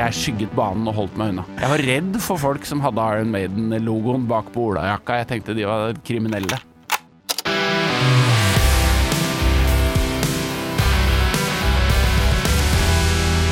[0.00, 1.44] jeg skygget banen og holdt meg unna.
[1.60, 5.20] Jeg var redd for folk som hadde Iron Maiden-logoen bak på olajakka.
[5.20, 6.60] Jeg tenkte de var kriminelle.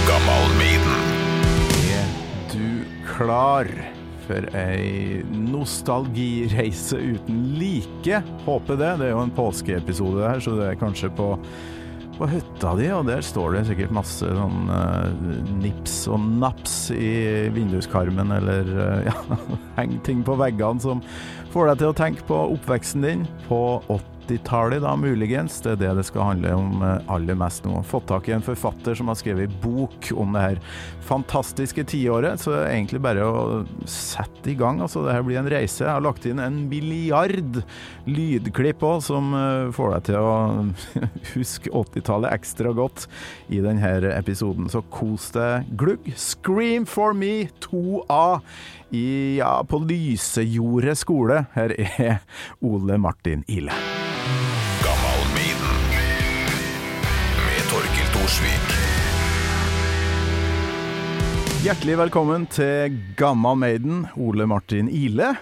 [0.08, 1.06] Gammal Maiden.
[2.48, 2.64] Du
[3.12, 3.68] klar
[4.28, 8.22] for ei nostalgireise uten like?
[8.44, 8.94] Håper det.
[9.00, 11.34] Det er jo en påskeepisode her, så det er kanskje på,
[12.18, 15.06] på hytta di, og der står det sikkert masse sånn uh,
[15.62, 19.16] nips og naps i vinduskarmen, eller uh, ja,
[19.78, 21.02] heng ting på veggene som
[21.54, 23.60] får deg til å tenke på oppveksten din på
[24.28, 25.60] 80-tallet, da muligens.
[25.64, 27.80] Det er det det skal handle om eh, aller mest nå.
[27.88, 30.60] Fått tak i en forfatter som har skrevet bok om det her
[31.08, 34.82] fantastiske tiåret, så det er egentlig bare å sette i gang.
[34.84, 35.84] Altså, det her blir en reise.
[35.84, 37.62] Jeg har lagt inn en milliard
[38.08, 40.32] lydklipp òg, som eh, får deg til å
[41.34, 43.06] huske 80-tallet ekstra godt
[43.48, 44.68] i denne episoden.
[44.72, 46.12] Så kos deg glugg.
[46.18, 48.40] Scream for me 2A
[48.90, 51.46] i, ja, på Lysejordet skole.
[51.56, 52.20] Her er
[52.64, 53.97] Ole Martin Ile.
[61.58, 65.32] Hjertelig velkommen til Gamma Maiden, Ole Martin Ile.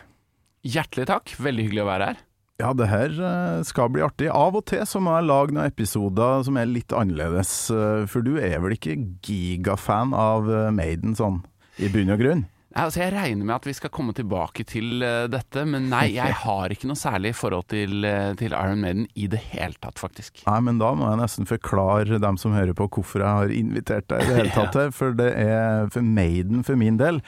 [0.64, 1.34] Hjertelig takk.
[1.36, 2.22] Veldig hyggelig å være her.
[2.56, 4.30] Ja, det her eh, skal bli artig.
[4.32, 8.24] Av og til så må jeg lage noen episoder som er litt annerledes, eh, for
[8.24, 8.96] du er vel ikke
[9.28, 11.42] gigafan av eh, Maiden sånn,
[11.76, 12.46] i bunn og grunn?
[12.76, 16.36] Altså jeg regner med at vi skal komme tilbake til uh, dette, men nei, jeg
[16.42, 20.42] har ikke noe særlig forhold til, uh, til Iron Maiden i det hele tatt, faktisk.
[20.48, 24.08] Nei, men da må jeg nesten forklare dem som hører på hvorfor jeg har invitert
[24.12, 24.76] deg i det hele tatt.
[24.76, 27.22] her, For det er for Maiden for min del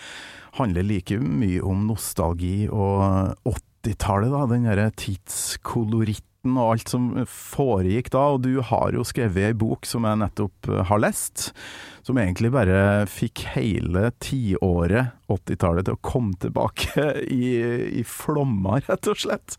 [0.59, 4.47] handler like mye om nostalgi og 80-tallet, da.
[4.51, 6.25] Den derre tidskoloritten
[6.57, 8.25] og alt som foregikk da.
[8.35, 11.51] Og du har jo skrevet ei bok som jeg nettopp eh, har lest,
[12.07, 17.09] som egentlig bare fikk hele tiåret 80-tallet til å komme tilbake
[17.41, 17.55] i,
[18.01, 19.59] i flommer, rett og slett.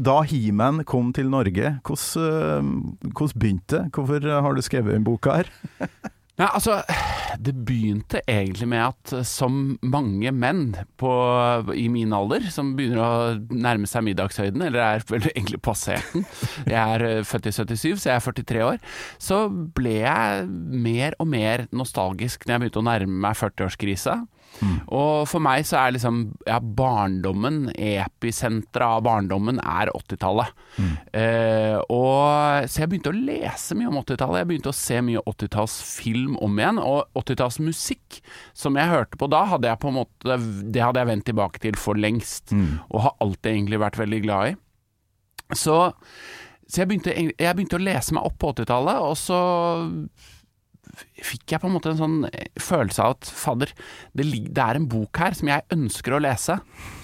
[0.00, 3.84] Da He-Man kom til Norge, hvordan, eh, hvordan begynte det?
[3.94, 5.52] Hvorfor har du skrevet den boka her?
[6.38, 6.78] Nei, altså,
[7.42, 11.10] det begynte egentlig med at eh, som mange menn på,
[11.74, 16.24] i min alder, som begynner å nærme seg middagshøyden, eller er vel egentlig passert den
[16.70, 18.82] Jeg er eh, født i 77, så jeg er 43 år.
[19.20, 19.42] Så
[19.76, 24.20] ble jeg mer og mer nostalgisk når jeg begynte å nærme meg 40-årskrisa.
[24.92, 26.18] Og for meg så er liksom
[26.48, 30.50] ja, barndommen, episenteret av barndommen, er 80-tallet.
[31.16, 34.42] Eh, og Så jeg begynte å lese mye om 80-tallet.
[34.42, 36.80] Jeg begynte å se mye 80-tallsfilm om igjen.
[36.82, 38.20] Og 80-tallsmusikk
[38.52, 40.36] som jeg hørte på da, hadde jeg på en måte
[40.74, 42.52] Det hadde jeg vendt tilbake til for lengst.
[42.90, 44.58] Og har alltid egentlig vært veldig glad i.
[45.56, 45.78] Så,
[46.68, 49.40] så jeg, begynte, jeg begynte å lese meg opp på 80-tallet, og så
[51.20, 52.18] fikk jeg på en måte en sånn
[52.60, 53.72] følelse av at fadder,
[54.16, 56.58] det, det er en bok her som jeg ønsker å lese,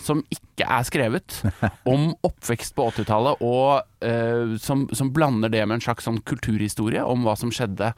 [0.07, 1.41] som ikke er skrevet,
[1.93, 7.05] om oppvekst på 80-tallet, og eh, som, som blander det med en slags sånn kulturhistorie
[7.05, 7.93] om hva som skjedde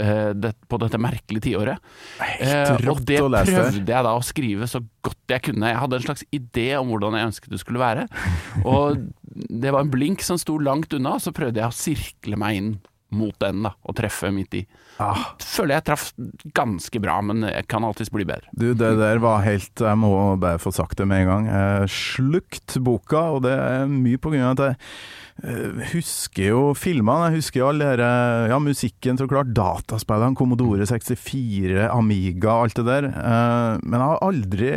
[0.00, 1.92] eh, det, på dette merkelige tiåret.
[2.40, 5.70] Eh, og det prøvde jeg da å skrive så godt jeg kunne.
[5.70, 8.06] Jeg hadde en slags idé om hvordan jeg ønsket det skulle være.
[8.70, 8.98] Og
[9.30, 12.72] det var en blink som sto langt unna, så prøvde jeg å sirkle meg inn
[13.14, 14.64] mot den da, og treffe midt i.
[15.00, 15.30] Ah.
[15.40, 16.10] Føler jeg traff
[16.56, 18.50] ganske bra, men jeg kan alltids bli bedre.
[18.52, 20.10] Du, det der var helt Jeg må
[20.40, 21.48] bare få sagt det med en gang.
[21.48, 26.64] Jeg slukt boka, og det er mye på grunn av at jeg eh, husker jo
[26.76, 27.30] filmene.
[27.30, 28.10] Jeg husker jo alle dere
[28.52, 29.54] Ja, musikken, så klart.
[29.56, 33.08] Dataspillene, Commodore 64, Amiga, alt det der.
[33.14, 34.74] Eh, Men jeg har aldri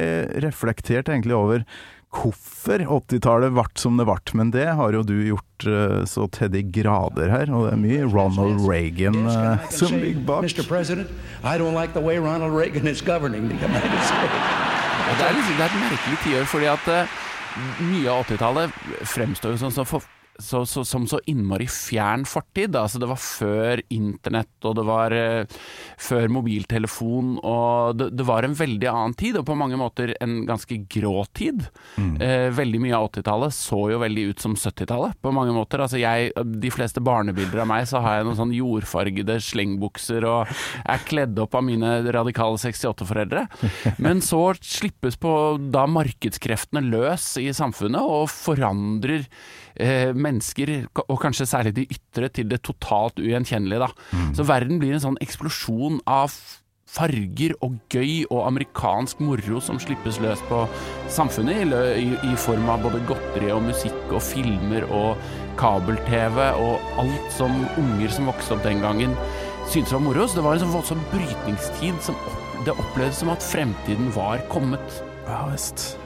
[0.47, 1.67] reflektert egentlig over
[2.13, 4.17] hvorfor 80-tallet ble som det ble.
[4.37, 7.81] Men det har jo du gjort eh, så til de grader her, og det er
[7.81, 10.47] mye Ronald Reagan eh, can som ligger bak.
[10.47, 10.65] Mr.
[10.67, 11.09] President,
[11.43, 14.71] I don't like the way Ronald Reagan is governing the United States.
[15.13, 17.17] Det, er liksom, det er et merkelig tiår, fordi at eh,
[17.85, 18.77] mye av 80-tallet
[19.13, 20.05] fremstår jo sånn som for,
[20.43, 22.75] så, så, som så innmari fjern fortid.
[22.77, 25.59] Altså det var før internett, og det var uh,
[26.01, 30.41] før mobiltelefon, og det, det var en veldig annen tid, og på mange måter en
[30.47, 31.65] ganske grå tid.
[31.97, 35.83] Eh, veldig mye av 80-tallet så jo veldig ut som 70-tallet, på mange måter.
[35.83, 40.51] Altså jeg, de fleste barnebilder av meg, så har jeg noen sånn jordfargede slengbukser og
[40.83, 43.45] er kledd opp av mine radikale 68-foreldre.
[44.03, 45.33] Men så slippes på
[45.73, 49.27] da markedskreftene løs i samfunnet og forandrer
[49.75, 50.73] mennesker,
[51.07, 53.87] og kanskje særlig de ytre, til det totalt ugjenkjennelige.
[54.11, 54.33] Mm.
[54.37, 56.35] Så verden blir en sånn eksplosjon av
[56.93, 60.59] farger og gøy og amerikansk moro som slippes løs på
[61.13, 65.17] samfunnet i, i, i form av både godteri og musikk og filmer og
[65.61, 69.17] kabel-TV og alt som unger som vokste opp den gangen
[69.71, 70.27] syntes var moro.
[70.27, 72.19] Så det var en sånn voldsom brytningstid som
[72.67, 75.03] det opplevdes som at fremtiden var kommet.
[75.25, 76.02] Ja visst.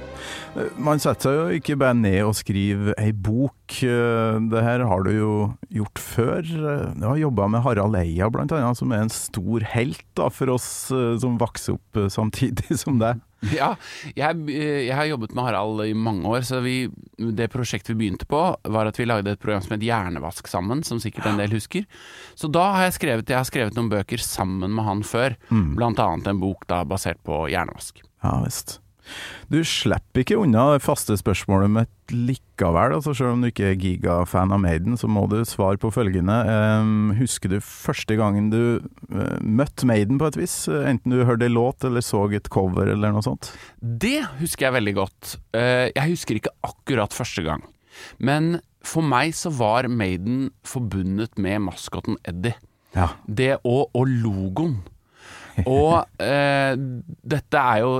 [0.78, 3.78] Man setter seg jo ikke bare ned og skriver ei bok.
[3.78, 5.32] Det her har du jo
[5.74, 6.42] gjort før.
[6.98, 10.52] Du har jobba med Harald Eia blant annet, som er en stor helt da, for
[10.56, 13.22] oss eh, som vokser opp eh, samtidig som deg.
[13.54, 13.76] Ja,
[14.18, 16.88] jeg, jeg har jobbet med Harald i mange år, så vi,
[17.38, 20.82] det prosjektet vi begynte på, var at vi lagde et program som het Hjernevask sammen,
[20.88, 21.86] som sikkert en del husker.
[22.34, 25.38] Så da har jeg skrevet, jeg har skrevet noen bøker sammen med han før,
[25.78, 28.02] blant annet en bok da basert på hjernevask.
[28.26, 28.80] Ja visst.
[29.52, 32.96] Du slipper ikke unna det faste spørsmålet mitt likevel.
[32.98, 36.36] altså Selv om du ikke er gigafan av Maiden, så må du svare på følgende.
[37.20, 40.56] Husker du første gangen du eh, møtte Maiden på et vis?
[40.68, 43.52] Enten du hørte en låt eller så et cover eller noe sånt?
[43.82, 45.36] Det husker jeg veldig godt.
[45.56, 47.64] Eh, Jeg husker ikke akkurat første gang.
[48.20, 52.56] Men for meg så var Maiden forbundet med maskoten Eddie.
[52.96, 53.10] Ja.
[53.28, 54.80] Det og, og logoen.
[55.66, 57.94] Og eh, dette, er jo,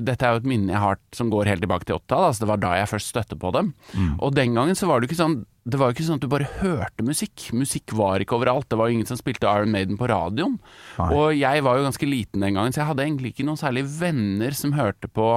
[0.00, 2.28] dette er jo et minne jeg har som går helt tilbake til 80-tallet.
[2.30, 3.72] Altså det var da jeg først støtte på dem.
[4.18, 6.24] Og den gangen så var det jo ikke sånn det var jo ikke sånn at
[6.24, 7.44] du bare hørte musikk.
[7.54, 8.66] Musikk var ikke overalt.
[8.66, 10.56] Det var jo ingen som spilte Iron Maiden på radioen.
[10.98, 11.10] Nei.
[11.14, 13.84] Og jeg var jo ganske liten den gangen, så jeg hadde egentlig ikke noen særlig
[14.00, 15.36] venner som hørte på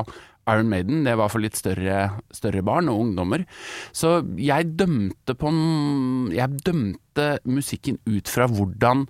[0.49, 1.03] Iron Maiden.
[1.05, 1.99] Det var for litt større,
[2.33, 3.45] større barn og ungdommer.
[3.93, 5.53] Så jeg dømte på
[6.33, 9.05] Jeg dømte musikken ut fra hvordan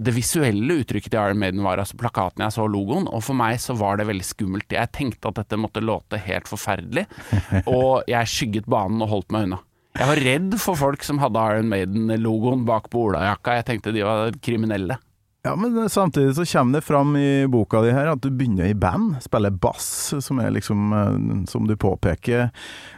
[0.00, 3.58] det visuelle uttrykket til Iron Maiden var, altså plakaten jeg så logoen, og for meg
[3.60, 4.72] så var det veldig skummelt.
[4.72, 7.04] Jeg tenkte at dette måtte låte helt forferdelig,
[7.76, 9.60] og jeg skygget banen og holdt meg unna.
[9.98, 13.56] Jeg var redd for folk som hadde Iron Maiden-logoen bak på olajakka.
[13.58, 14.96] Jeg tenkte de var kriminelle.
[15.42, 18.74] Ja, men samtidig så kommer det fram i boka di her at du begynner i
[18.76, 22.50] band, spiller bass, som er liksom, eh, som du påpeker,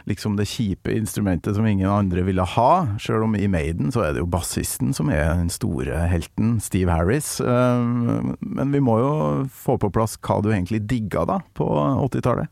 [0.03, 2.87] liksom det kjipe instrumentet som ingen andre ville ha.
[2.99, 6.91] Selv om i Maiden så er det jo bassisten som er den store helten, Steve
[6.91, 7.37] Harris.
[7.39, 7.79] Eh,
[8.43, 9.13] Men vi må jo
[9.47, 11.63] få på plass hva du egentlig digga da, på
[12.09, 12.51] 80-tallet.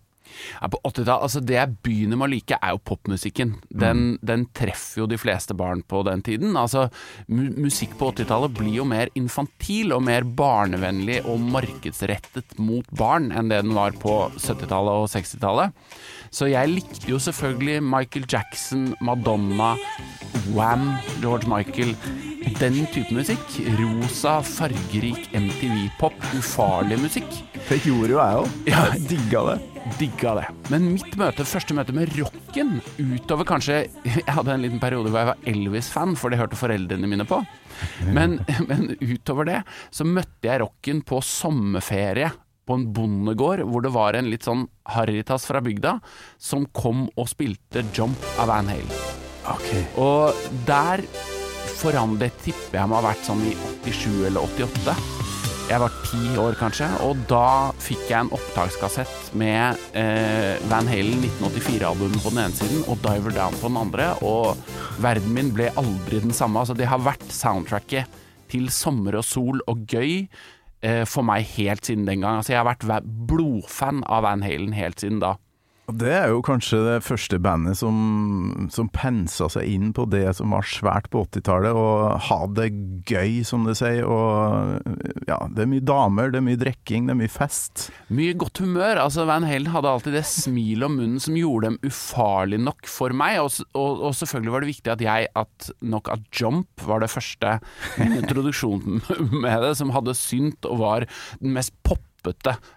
[0.59, 3.55] Ja, på 80-tallet, altså Det jeg begynner med å like, er jo popmusikken.
[3.69, 6.55] Den, den treffer jo de fleste barn på den tiden.
[6.59, 6.87] Altså,
[7.27, 13.29] mu Musikk på 80-tallet blir jo mer infantil og mer barnevennlig og markedsrettet mot barn
[13.35, 15.75] enn det den var på 70-tallet og 60-tallet.
[16.31, 19.73] Så jeg likte jo selvfølgelig Michael Jackson, Madonna,
[20.55, 21.95] Wham, George Michael.
[22.59, 23.59] Den type musikk.
[23.79, 27.41] Rosa, fargerik MTV-pop, ufarlig musikk.
[27.69, 28.57] Det gjorde jo jeg òg.
[28.71, 29.70] Jeg digga det.
[29.97, 30.45] Digga det.
[30.69, 35.23] Men mitt møte, første møte med rocken, utover kanskje Jeg hadde en liten periode hvor
[35.23, 37.41] jeg var Elvis-fan, for det hørte foreldrene mine på.
[38.13, 38.39] Men,
[38.69, 39.59] men utover det
[39.93, 42.31] så møtte jeg rocken på sommerferie
[42.67, 45.97] på en bondegård, hvor det var en litt sånn harritas fra bygda
[46.39, 48.93] som kom og spilte Jump av Van Halen.
[49.49, 49.69] Ok.
[49.99, 51.03] Og der
[51.81, 53.55] foran det tipper jeg må ha vært sånn i
[53.89, 55.30] 87 eller 88.
[55.71, 61.21] Jeg var ti år kanskje, og da fikk jeg en opptakskassett med eh, Van Halen
[61.23, 64.59] 1984-albumet på den ene siden og Diver Down på den andre, og
[64.99, 66.59] verden min ble aldri den samme.
[66.59, 68.19] Altså, det har vært soundtracket
[68.51, 70.25] til sommer og sol og gøy
[70.83, 72.41] eh, for meg helt siden den gang.
[72.41, 75.37] Altså, jeg har vært blodfan av Van Halen helt siden da.
[75.89, 80.53] Det er jo kanskje det første bandet som, som pensa seg inn på det som
[80.53, 82.69] var svært på 80-tallet, og ha det
[83.09, 84.05] gøy, som det sier.
[84.05, 87.89] Og ja, det er mye damer, det er mye drikking, det er mye fest.
[88.13, 89.01] Mye godt humør.
[89.07, 93.17] altså Van Halen hadde alltid det smilet om munnen som gjorde dem ufarlig nok for
[93.17, 93.41] meg.
[93.41, 97.11] Og, og, og selvfølgelig var det viktig at jeg at nok at Jump var det
[97.11, 97.57] første
[97.97, 99.01] introduksjonen
[99.43, 101.09] med det, som hadde synt og var
[101.41, 102.10] den mest poppete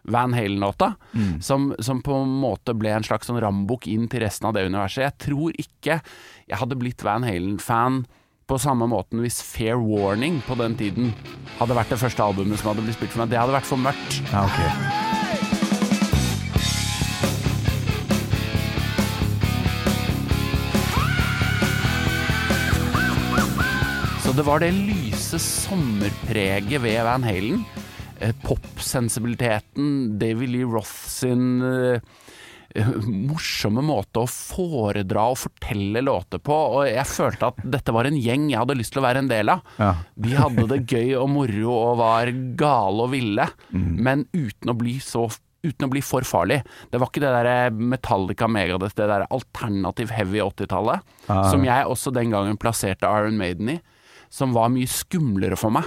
[0.05, 0.95] Van Halen-låta.
[1.41, 4.67] Som, som på en måte ble en slags sånn rambukk inn til resten av det
[4.67, 5.05] universet.
[5.05, 6.01] Jeg tror ikke
[6.49, 8.05] jeg hadde blitt Van Halen-fan
[8.45, 11.15] på samme måten hvis Fair Warning på den tiden
[11.59, 13.33] hadde vært det første albumet som hadde blitt spilt for meg.
[13.33, 14.21] Det hadde vært for mørkt.
[14.33, 15.13] Ja, okay.
[24.25, 27.65] Så det var det lyse sommerpreget ved Van Halen.
[28.25, 32.01] Eh, Popsensibiliteten, David Lee Roth sin eh,
[32.75, 36.57] eh, morsomme måte å foredra og fortelle låter på.
[36.79, 39.31] Og jeg følte at dette var en gjeng jeg hadde lyst til å være en
[39.33, 39.65] del av.
[39.77, 39.93] Ja.
[40.17, 44.99] De hadde det gøy og moro og var gale og ville, men uten å bli
[45.05, 45.29] så
[45.65, 46.59] Uten å bli for farlig.
[46.93, 51.47] Det var ikke det der Metallica Megadeth, det der alternativ heavy 80-tallet, Ah.
[51.49, 53.79] som jeg også den gangen plasserte Iron Maiden i,
[54.35, 55.87] som var mye skumlere for meg.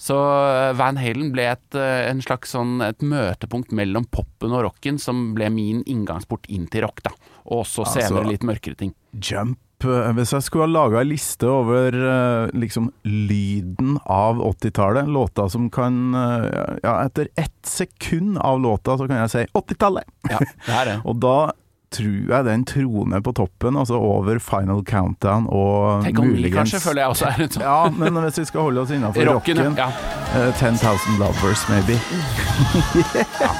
[0.00, 4.66] Så eh, Van Halen ble et, eh, en slags sånn, et møtepunkt mellom popen og
[4.66, 7.14] rocken, som ble min inngangsport inn til rock, da.
[7.48, 8.92] Og også Altså- senere litt mørkere ting.
[9.16, 11.96] Jump eh, Hvis jeg skulle ha laga ei liste over
[12.52, 16.12] liksom lyden av 80-tallet, låta som kan
[16.82, 20.04] Ja, etter ett sekund av låta så kan jeg si 80-tallet!
[20.28, 20.98] Ja, det det.
[21.08, 21.36] Og da
[21.94, 26.60] tror jeg den troner på toppen, altså over Final Countdown og Take on me, muligens
[26.60, 29.32] kanskje, føler jeg også er en sånn Ja, men hvis vi skal holde oss innafor
[29.32, 29.64] rocken.
[29.64, 29.90] rocken, Ja,
[30.36, 31.98] uh, 10,000 Lovers maybe.
[33.42, 33.52] ja.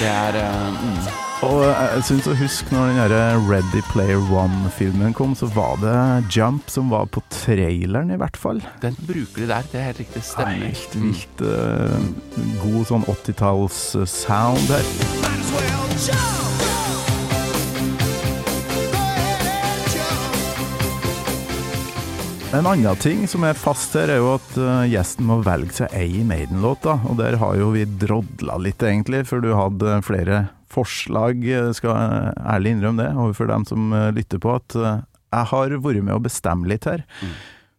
[0.00, 1.24] det er uh, mm.
[1.46, 5.94] Og jeg syns å huske når den der Ready Player One-filmen kom, så var det
[6.34, 8.58] Jump som var på traileren, i hvert fall.
[8.82, 10.24] Den bruker de der, det er helt riktig.
[10.26, 10.66] Stemmer.
[10.66, 11.94] Helt vilt uh,
[12.64, 16.57] god sånn 80-talls eh, sound her.
[22.48, 25.92] En annen ting som er fast her, er jo at eh, gjesten må velge seg
[25.92, 26.80] ei Maiden-låt.
[26.86, 31.68] da, Og der har jo vi drodla litt, egentlig, for du hadde flere forslag, eh,
[31.76, 35.04] skal jeg ærlig innrømme det, overfor dem som eh, lytter på, at eh,
[35.36, 37.04] jeg har vært med å bestemme litt her.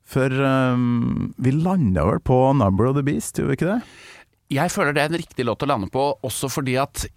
[0.10, 3.82] For um, vi landa vel på 'Number of the Beast', gjorde vi ikke det?
[4.54, 7.10] Jeg føler det er en riktig låt å lande på, også fordi at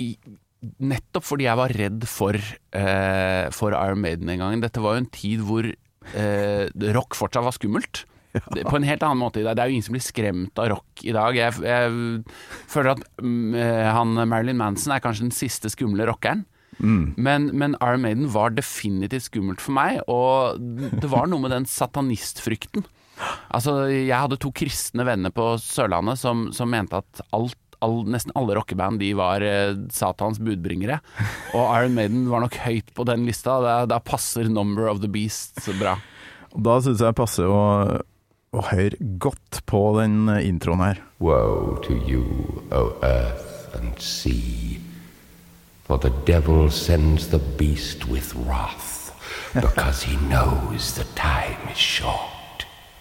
[0.62, 2.36] Nettopp fordi jeg var redd for,
[2.72, 4.60] eh, for Iron Maiden en gang.
[4.62, 5.74] Dette var jo en tid hvor eh,
[6.96, 8.04] rock fortsatt var skummelt.
[8.54, 9.56] Det- På en helt annen måte i dag.
[9.56, 11.36] Det er jo ingen som blir skremt av rock i dag.
[11.36, 12.24] Jeg, jeg
[12.66, 16.46] føler at mm, eh, han Marilyn Manson er kanskje den siste skumle rockeren.
[16.80, 21.66] Men, men Iron Maiden var definitivt skummelt for meg, og det var noe med den
[21.68, 22.82] satanistfrykten.
[23.52, 28.32] Altså, jeg hadde to kristne venner på Sørlandet som, som mente at alt, all, nesten
[28.38, 31.00] alle rockeband de var eh, Satans budbringere.
[31.52, 33.58] Og Iron Maiden var nok høyt på den lista.
[33.64, 35.96] Da, da passer Number of the Beast så bra.
[36.52, 37.62] Da syns jeg passer å,
[38.52, 41.02] å høre godt på den eh, introen her.
[41.22, 42.26] Woe to you,
[42.72, 44.80] O earth and sea,
[45.84, 49.12] for the devil sends the beast with wrath,
[49.54, 52.31] because he knows the time is short.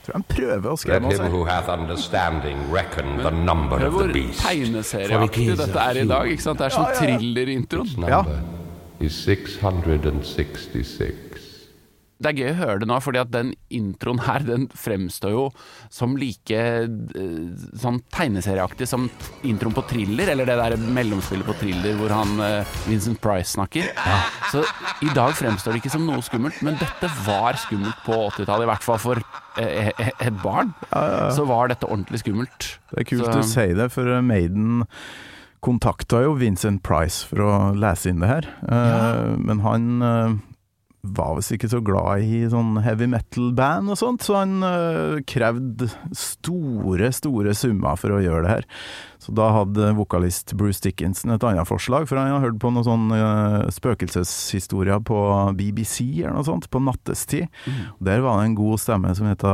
[0.05, 1.29] Tror han prøver å Let skremme oss him her.
[1.29, 4.07] who hath understanding reckon the number Hør hvor.
[4.41, 6.25] Tegneserieaktig dette er i dag.
[6.31, 6.57] ikke sant?
[6.57, 8.07] Det er sånn thriller-introen.
[8.09, 8.23] Ja.
[8.99, 11.13] is 666.
[12.21, 15.45] Det er gøy å høre det nå, fordi at den introen her, den fremstår jo
[15.93, 16.85] som like eh,
[17.81, 19.07] sånn tegneserieaktig som
[19.47, 23.89] introen på Thriller, eller det der mellomspillet på Thriller hvor han eh, Vincent Price snakker.
[24.51, 24.61] Så
[25.01, 28.71] i dag fremstår det ikke som noe skummelt, men dette var skummelt på 80-tallet, i
[28.73, 29.23] hvert fall for
[29.57, 30.75] eh, et barn.
[31.33, 32.71] Så var dette ordentlig skummelt.
[32.93, 34.85] Det er kult Så- du sier det, for Maiden
[35.61, 38.47] kontakta jo Vincent Price for å lese inn det her.
[39.37, 40.41] Men han
[41.01, 45.89] var visst ikke så glad i sånn heavy metal-band og sånt, så han øh, krevde
[46.15, 48.67] store, store summer for å gjøre det her.
[49.21, 52.85] Så da hadde vokalist Bruce Dickinson et annet forslag, for han hadde hørt på noen
[52.85, 55.19] sånne øh, spøkelseshistorier på
[55.57, 57.49] BBC eller noe sånt, på nattestid.
[57.97, 59.45] Og Der var det en god stemme som het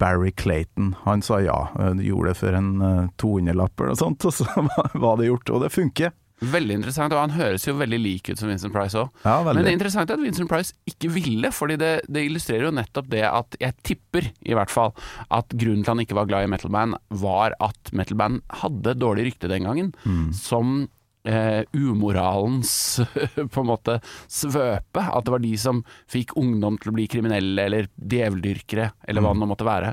[0.00, 0.94] Barry Clayton.
[1.06, 4.48] Han sa ja, uh, gjorde det for en uh, 200-lapp eller noe sånt, og så
[5.04, 6.12] var det gjort, og det funker.
[6.40, 9.10] Veldig interessant, og han høres jo veldig lik ut som Vincent Price òg.
[9.26, 12.74] Ja, Men det interessante er at Vincent Price ikke ville, fordi det, det illustrerer jo
[12.74, 14.94] nettopp det at Jeg tipper i hvert fall
[15.28, 19.50] at grunnen til han ikke var glad i metalband, var at metalband hadde dårlig rykte
[19.50, 19.92] den gangen.
[20.36, 20.88] Som
[21.28, 23.00] eh, umoralens
[23.52, 23.98] på en måte
[24.30, 25.02] svøpe.
[25.02, 29.34] At det var de som fikk ungdom til å bli kriminelle eller djeveldyrkere, eller hva
[29.34, 29.92] det nå måtte være.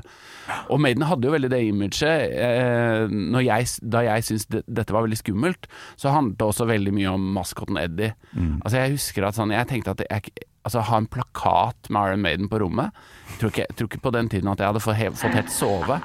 [0.72, 2.36] Og Maiden hadde jo veldig det imaget.
[2.38, 3.16] Eh,
[3.48, 5.68] jeg, da jeg syntes det, dette var veldig skummelt,
[6.00, 8.14] så handlet det også veldig mye om maskoten Eddie.
[8.62, 10.32] Altså Jeg husker at sånn Jeg tenkte at jeg,
[10.66, 12.90] altså ha en plakat med Iron Maiden på rommet
[13.28, 15.34] jeg tror, ikke, jeg tror ikke på den tiden at jeg hadde fått, he- fått
[15.36, 15.98] helt sove.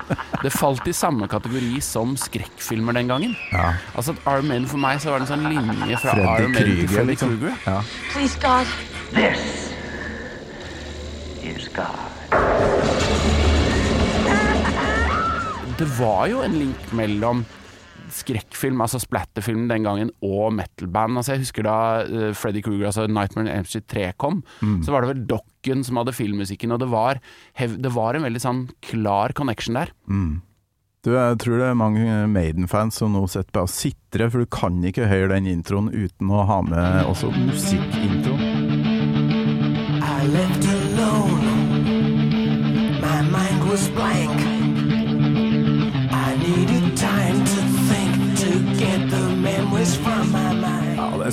[0.43, 3.33] Det falt i samme kategori som skrekkfilmer den gangen.
[3.51, 3.72] Ja.
[3.95, 6.51] Altså at Iron Maiden For meg så var det en sånn linje fra Freddy Iron
[6.53, 7.33] Maiden til Freddy liksom.
[7.39, 7.55] Kruger.
[7.65, 7.79] Ja.
[8.12, 8.67] Please, God.
[9.15, 9.72] This
[11.41, 13.03] is God.
[15.79, 17.45] Det var jo en link mellom
[18.15, 21.17] skrekkfilm, altså splatterfilm den gangen, og metalband.
[21.20, 24.41] Altså jeg husker da uh, Freddy Krueger, altså Nightmare on Elm Street 3 kom,
[24.86, 27.20] så var det vel Dokken som hadde filmmusikken, og det var,
[27.60, 29.91] hev- det var en veldig sånn klar connection der.
[31.03, 34.48] Du, jeg tror det er mange Maiden-fans som nå sitter på og sitrer, for du
[34.48, 38.38] kan ikke høre den introen uten å ha med også musikkintro.
[40.00, 40.83] I left alone.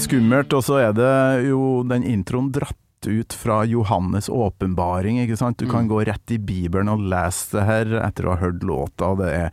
[0.01, 2.79] Skummelt, og så er det jo den introen dratt
[3.09, 5.59] ut fra Johannes' åpenbaring, ikke sant.
[5.61, 9.13] Du kan gå rett i Bibelen og lese det her etter å ha hørt låta.
[9.21, 9.51] Det er,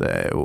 [0.00, 0.44] det er jo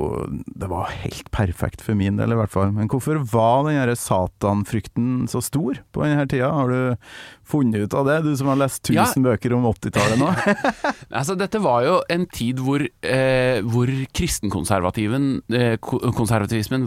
[0.54, 2.72] Det var helt perfekt for min del, i hvert fall.
[2.74, 6.52] Men hvorfor var den satanfrykten så stor på denne tida?
[6.54, 7.08] Har du
[7.44, 10.30] funnet ut av det, du som har lest 1000 bøker om 80-tallet nå?
[11.18, 15.76] Altså, dette var jo en tid hvor, eh, hvor kristenkonservativen eh,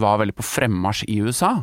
[0.02, 1.54] var veldig på fremmarsj i USA.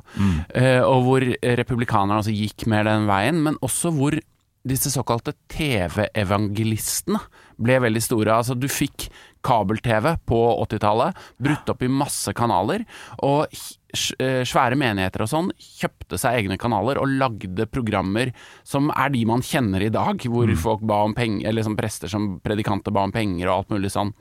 [0.54, 1.26] Eh, og hvor
[1.60, 4.18] republikanerne altså gikk mer den veien, men også hvor
[4.64, 7.20] disse såkalte TV-evangelistene
[7.60, 8.32] ble veldig store.
[8.32, 9.10] Altså, du fikk
[9.44, 12.86] kabel-TV på 80-tallet, brutt opp i masse kanaler,
[13.26, 18.32] og eh, svære menigheter og sånn kjøpte seg egne kanaler og lagde programmer
[18.64, 22.10] som er de man kjenner i dag, hvor folk ba om penger, eller som prester
[22.10, 24.16] som predikanter ba om penger og alt mulig sånn.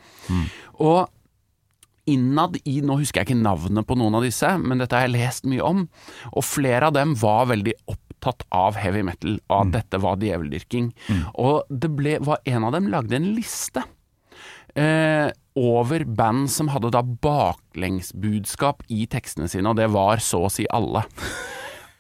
[0.84, 1.06] Og
[2.10, 5.16] innad i Nå husker jeg ikke navnet på noen av disse, men dette har jeg
[5.16, 5.86] lest mye om.
[6.34, 8.03] Og flere av dem var veldig opptatt
[8.52, 10.92] av heavy metal, og at dette var djeveldyrking.
[11.36, 13.84] Og det ble, var en av dem lagde en liste
[14.76, 20.52] eh, over band som hadde da baklengsbudskap i tekstene sine, og det var så å
[20.54, 21.04] si alle.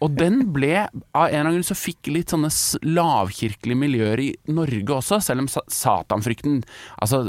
[0.03, 0.81] Og den ble,
[1.15, 2.49] av en eller annen grunn så fikk litt sånne
[2.91, 6.57] lavkirkelige miljøer i Norge også, selv om satanfrykten,
[6.99, 7.21] altså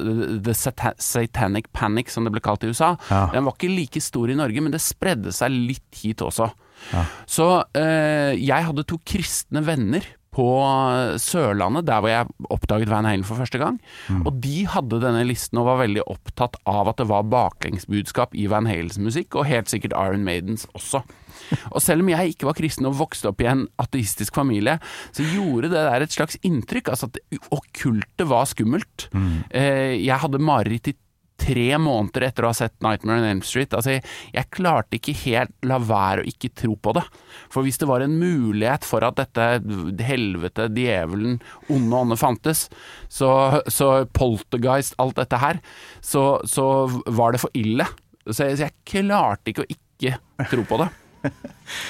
[0.43, 3.29] the satanic panic som det ble kalt i USA, Ja.
[3.31, 6.51] den var ikke like stor i Norge, men det spredde seg litt hit også.
[7.31, 7.49] Så
[7.79, 10.47] eh, jeg hadde to kristne venner på
[11.23, 13.77] Sørlandet, der hvor jeg oppdaget Van Halen for første gang.
[14.27, 18.49] Og de hadde denne listen og var veldig opptatt av at det var baklengsbudskap i
[18.51, 21.05] Van Halens musikk, og helt sikkert Iron Maidens også.
[21.75, 24.79] Og selv om jeg ikke var kristen og vokste opp i en ateistisk familie,
[25.13, 26.93] så gjorde det der et slags inntrykk.
[26.95, 29.09] Altså at det okkulte var skummelt.
[29.51, 30.95] Eh, jeg hadde mareritt i
[31.41, 33.75] tre måneder etter å ha sett Nightmare on Elm Street.
[33.77, 37.03] Altså, jeg, jeg klarte ikke helt la være å ikke tro på det.
[37.53, 39.49] For hvis det var en mulighet for at dette
[40.07, 41.41] helvete, djevelen,
[41.75, 42.69] onde ånde fantes,
[43.13, 43.31] så,
[43.67, 45.61] så poltergeist, alt dette her,
[46.01, 46.69] så, så
[47.13, 47.87] var det for ille.
[48.31, 50.17] Så jeg, så jeg klarte ikke å ikke
[50.51, 50.91] tro på det.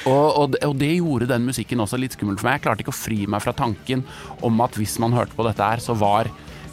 [0.07, 2.61] Og, og, det- og det gjorde den musikken også litt skummelt for meg.
[2.61, 4.05] Jeg klarte ikke å fri meg fra tanken
[4.47, 6.31] om at hvis man hørte på dette her, så var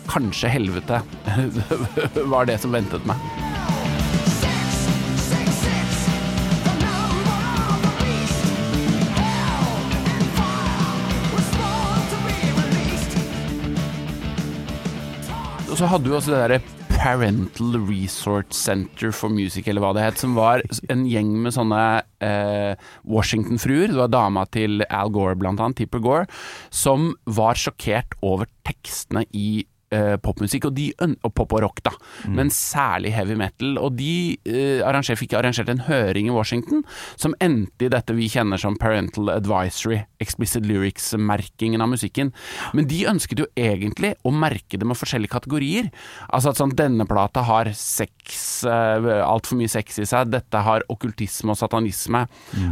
[0.10, 1.02] kanskje helvete
[2.34, 3.18] var det som ventet meg.
[15.72, 20.04] Og så hadde du også det derre Parental Resort Center for Music, eller hva det
[20.04, 20.62] het, som var
[20.92, 21.80] en gjeng med sånne
[22.22, 22.76] eh,
[23.10, 23.90] Washington-fruer.
[23.90, 26.28] Det var dama til Al Gore, blant annet, Tipper Gore,
[26.70, 31.94] som var sjokkert over tekstene i eh, popmusikk, og, de, og pop og rock, da,
[32.32, 33.78] men særlig heavy metal.
[33.82, 36.86] Og de eh, arranger, fikk arrangert en høring i Washington
[37.20, 42.32] som endte i dette vi kjenner som Parental Advisory, explicit lyrics-merkingen av musikken.
[42.78, 45.92] Men de ønsket jo egentlig å merke det med forskjellige kategorier.
[46.30, 50.86] Altså at sånn, denne plata har sex, eh, altfor mye sex i seg, dette har
[50.92, 52.26] okkultisme og satanisme,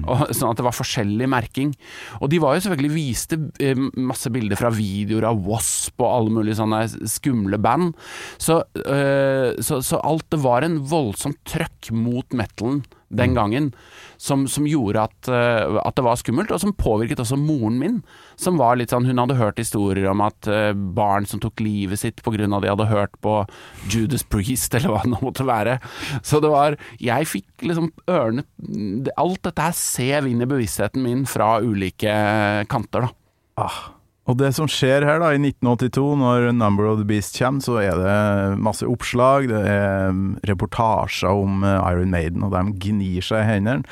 [0.05, 1.73] og, sånn at det var forskjellig merking.
[2.19, 6.37] Og de var jo selvfølgelig viste eh, masse bilder fra videoer av Wasp og alle
[6.39, 7.97] mulige sånne skumle band.
[8.37, 13.71] Så, eh, så, så alt det var en voldsomt trøkk mot metalen den gangen,
[14.17, 17.95] som, som gjorde at, uh, at det var skummelt, og som påvirket også moren min.
[18.39, 22.01] Som var litt sånn, Hun hadde hørt historier om at uh, barn som tok livet
[22.01, 22.37] sitt pga.
[22.45, 23.41] de hadde hørt på
[23.89, 25.79] Judas Priest, eller hva det nå måtte være.
[26.21, 28.45] Så det var Jeg fikk liksom ørene
[29.17, 32.13] Alt dette her sev inn i bevisstheten min fra ulike
[32.69, 33.15] kanter, da.
[33.59, 33.79] Ah.
[34.29, 37.79] Og det som skjer her da i 1982, når Number of the Beast kommer, så
[37.81, 40.13] er det masse oppslag, det er
[40.45, 43.87] reportasjer om eh, Iron Maiden, og de gnir seg i hendene.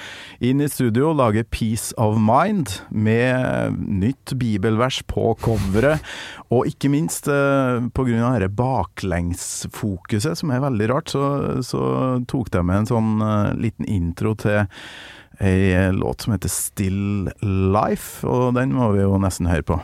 [0.46, 6.06] Inn i studio lager Peace of Mind med nytt bibelvers på coveret,
[6.54, 7.90] og ikke minst pga.
[7.98, 11.26] grunn av dette baklengsfokuset, som er veldig rart, så,
[11.66, 11.82] så
[12.30, 14.68] tok de med en sånn eh, liten intro til
[15.42, 19.84] ei låt som heter Still Life, og den må vi jo nesten høre på.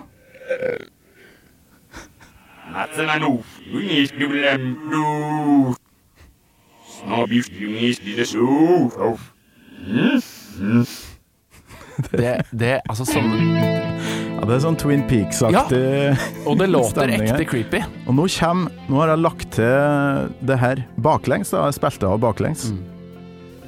[12.14, 16.18] Det, det, altså sånn, Ja, det er sånn Twin Peaks-aktig
[16.50, 17.36] og det låter stemning her.
[17.36, 17.84] ekte creepy.
[18.08, 21.68] Og nå kommer Nå har jeg lagt til det her baklengs, da.
[21.70, 22.72] Jeg spilte av baklengs.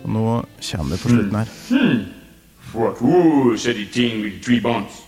[0.04, 0.26] Og nå
[0.72, 1.54] kommer det på slutten her.
[2.76, 2.98] What?
[3.00, 5.05] Who said the thing with three bones?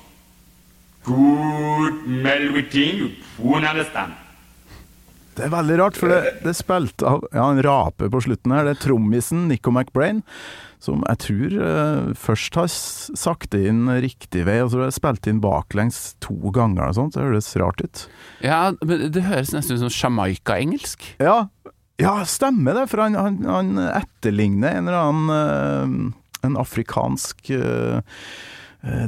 [1.08, 1.94] Good
[2.76, 4.14] you won't understand.
[5.38, 8.66] Det er veldig rart, for det, det spilte av ja, en rape på slutten her.
[8.66, 10.24] Det er trommisen Nico McBrain,
[10.84, 15.30] som jeg tror eh, først har sagt det inn riktig vei, og så har spilt
[15.30, 17.16] inn baklengs to ganger og sånt.
[17.16, 18.04] Det høres rart ut.
[18.44, 21.06] Ja, men det høres nesten ut som Jamaica-engelsk.
[21.24, 21.46] Ja,
[22.02, 28.22] ja stemmer det, for han, han, han etterligner en eller annen eh, En afrikansk eh,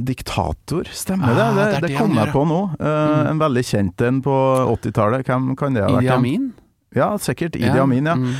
[0.00, 0.84] diktator.
[0.92, 1.44] Stemmer Ah, det?
[1.60, 2.60] det Det, det, det kom jeg på nå.
[2.80, 3.26] Mm.
[3.30, 4.34] En veldig kjent en på
[4.76, 5.26] 80-tallet.
[5.26, 6.02] Hvem kan det ha vært?
[6.04, 6.12] Idi?
[6.16, 6.50] Amin?
[6.96, 8.16] Ja, sikkert Idi Amin, ja.
[8.18, 8.34] mm.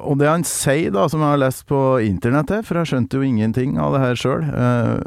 [0.00, 3.26] Og det han sier, da, som jeg har lest på internettet, for jeg skjønte jo
[3.26, 4.44] ingenting av det her sjøl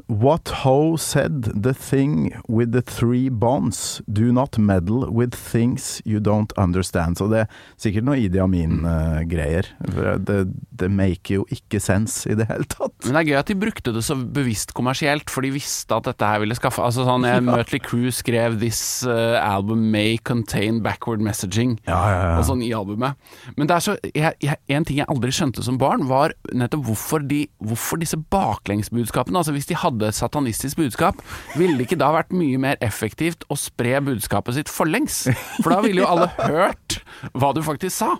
[0.07, 6.19] What Ho said, the thing with the three bonds, do not meddle with things you
[6.21, 7.17] don't understand.
[7.17, 9.71] Så det er sikkert noe Idi Amin-greier.
[9.89, 10.37] For det,
[10.77, 12.93] det maker jo ikke sense i det hele tatt.
[13.07, 16.05] Men det er gøy at de brukte det så bevisst kommersielt, for de visste at
[16.11, 20.83] dette her ville skaffe Altså sånn, eh, Mötley Crüe skrev 'This eh, album may contain
[20.85, 22.37] backward messaging', Ja, ja, ja.
[22.37, 23.17] og sånn i albumet.
[23.57, 26.85] Men det er så jeg, jeg, En ting jeg aldri skjønte som barn, var nettopp
[26.89, 29.41] hvorfor, de, hvorfor disse baklengsbudskapene.
[29.41, 31.21] Altså Hvis de hadde et satanistisk budskap,
[31.57, 35.25] ville det ikke da vært mye mer effektivt å spre budskapet sitt forlengs?
[35.61, 36.99] For da ville jo alle hørt
[37.33, 38.11] hva du faktisk sa.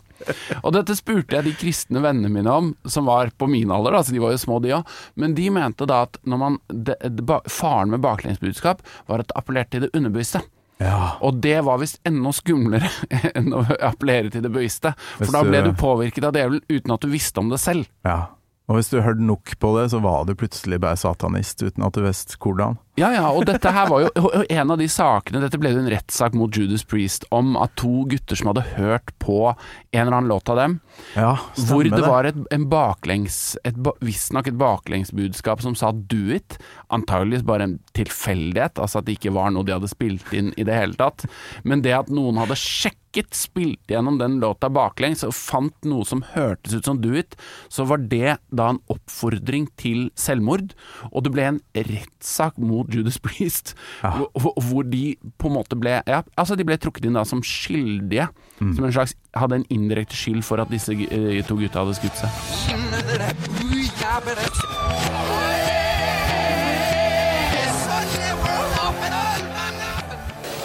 [0.64, 4.16] Og dette spurte jeg de kristne vennene mine om, som var på min alder, altså
[4.16, 7.42] de var jo små de òg, men de mente da at når man, de, de,
[7.52, 10.42] faren med baklengsbudskap var at det appellerte til det underbevisste.
[10.80, 11.18] Ja.
[11.26, 12.90] Og det var visst enda skumlere
[13.38, 14.92] enn å appellere til det bevisste.
[15.18, 17.88] For da ble du- du påvirket av djevelen uten at du visste om det selv.
[18.06, 18.28] ja.
[18.68, 21.94] Og hvis du hørte nok på det, så var du plutselig bare satanist uten at
[21.96, 22.76] du visste hvordan.
[22.98, 25.90] Ja, ja, og dette her var jo en av de sakene Dette ble jo en
[25.92, 29.52] rettssak mot Judas Priest om at to gutter som hadde hørt på
[29.98, 30.80] en eller annen låt av dem,
[31.14, 31.36] Ja,
[31.70, 36.58] hvor det, det var et, en baklengs et, Visstnok et baklengsbudskap som sa 'do it'.
[36.94, 40.66] Antageligvis bare en tilfeldighet, altså at det ikke var noe de hadde spilt inn i
[40.68, 41.26] det hele tatt.
[41.64, 46.22] Men det at noen hadde sjekket, spilt gjennom den låta baklengs og fant noe som
[46.36, 47.38] hørtes ut som 'do it',
[47.70, 50.74] så var det da en oppfordring til selvmord.
[51.12, 55.76] Og det ble en rettssak mot Judas Priest, hvor, hvor- hvor de på en måte
[55.80, 58.28] ble Ja, altså de ble trukket inn da som skyldige.
[58.60, 62.18] Som en slags Hadde en indirekte skyld for at disse eh, to gutta hadde skutt
[62.18, 62.30] seg.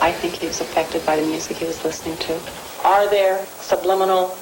[0.00, 2.32] I think he was affected by the music he was listening to.
[2.84, 4.36] Are there subliminal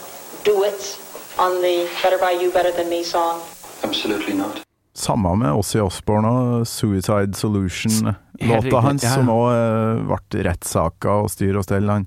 [0.44, 0.98] duets
[1.38, 3.42] on the Better By You, Better Than Me song?
[3.82, 4.62] Absolutely not.
[5.00, 11.58] Samme med Ossie Osborne og Suicide Solution-låta hans, ja, som òg ble rettssaka og styr
[11.58, 11.88] og stell.
[11.90, 12.06] Han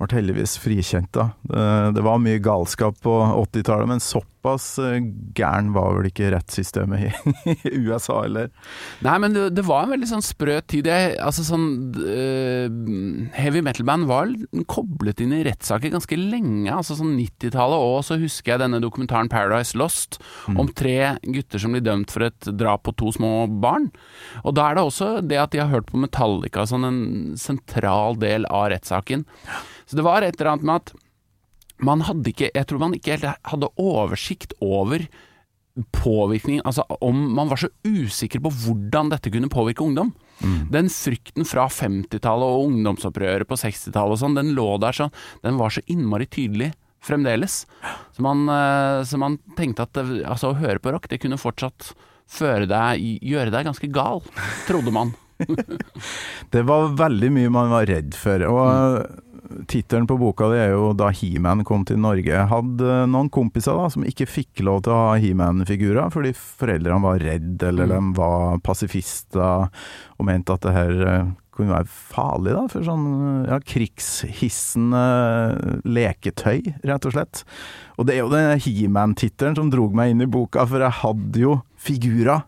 [0.00, 1.30] ble heldigvis frikjent, da.
[1.46, 3.14] Det, det var mye galskap på
[3.46, 4.98] 80-tallet, men såpass eh,
[5.36, 7.32] gæren var vel ikke rettssystemet i,
[7.72, 8.50] i USA heller.
[9.04, 10.88] Nei, men det, det var en veldig sånn sprø tid.
[10.90, 11.66] Jeg, altså sånn
[11.98, 12.66] uh,
[13.36, 14.32] Heavy metal-band var
[14.70, 16.70] koblet inn i rettssaker ganske lenge.
[16.72, 20.20] Altså sånn 90-tallet Og så husker jeg denne dokumentaren Paradise Lost
[20.52, 23.32] om tre gutter som blir dømt for et drap på to små
[23.62, 23.90] barn.
[24.44, 27.00] Og da er det også det at de har hørt på Metallica som en
[27.40, 29.26] sentral del av rettssaken.
[29.86, 30.94] Så det var et eller annet med at
[31.84, 35.04] man hadde ikke Jeg tror man ikke helt hadde oversikt over
[35.92, 40.14] påvirkning Altså om man var så usikker på hvordan dette kunne påvirke ungdom.
[40.72, 45.60] Den frykten fra 50-tallet og ungdomsopprøret på 60-tallet og sånn, den lå der sånn Den
[45.60, 46.72] var så innmari tydelig
[47.06, 47.64] fremdeles.
[48.16, 51.38] Så man, eh, så man tenkte at det, altså, å høre på rock, det kunne
[51.38, 51.92] fortsatt
[52.26, 54.24] føre deg Gjøre deg ganske gal,
[54.66, 55.14] trodde man.
[56.52, 58.42] Det var veldig mye man var redd for.
[58.48, 59.25] Og
[59.70, 62.44] Tittelen på boka det er jo da He-Man kom til Norge.
[62.50, 67.22] Hadde noen kompiser da som ikke fikk lov til å ha He-Man-figurer fordi foreldrene var
[67.22, 69.66] redde, eller de var pasifister
[70.16, 73.06] og mente at det her eh, kunne være farlig da, for sånn
[73.48, 75.04] ja, krigshissende
[75.88, 77.46] leketøy, rett og slett.
[77.96, 81.42] Og det er jo den He-Man-tittelen som drog meg inn i boka, for jeg hadde
[81.46, 82.44] jo figurer.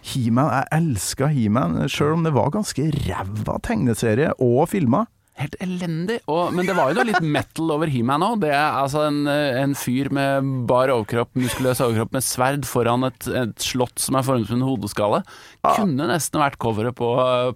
[0.00, 5.08] He-Man, Jeg elska He-Man, sjøl om det var ganske ræva tegneserie og filmer.
[5.38, 6.18] Helt elendig.
[6.26, 8.40] Og, men det var jo da litt metal over He-Man òg.
[8.42, 13.28] Det er altså en, en fyr med bar overkropp, muskuløs overkropp med sverd foran et,
[13.38, 15.20] et slott som er formet som en hodeskalle.
[15.68, 17.08] Kunne nesten vært coveret på,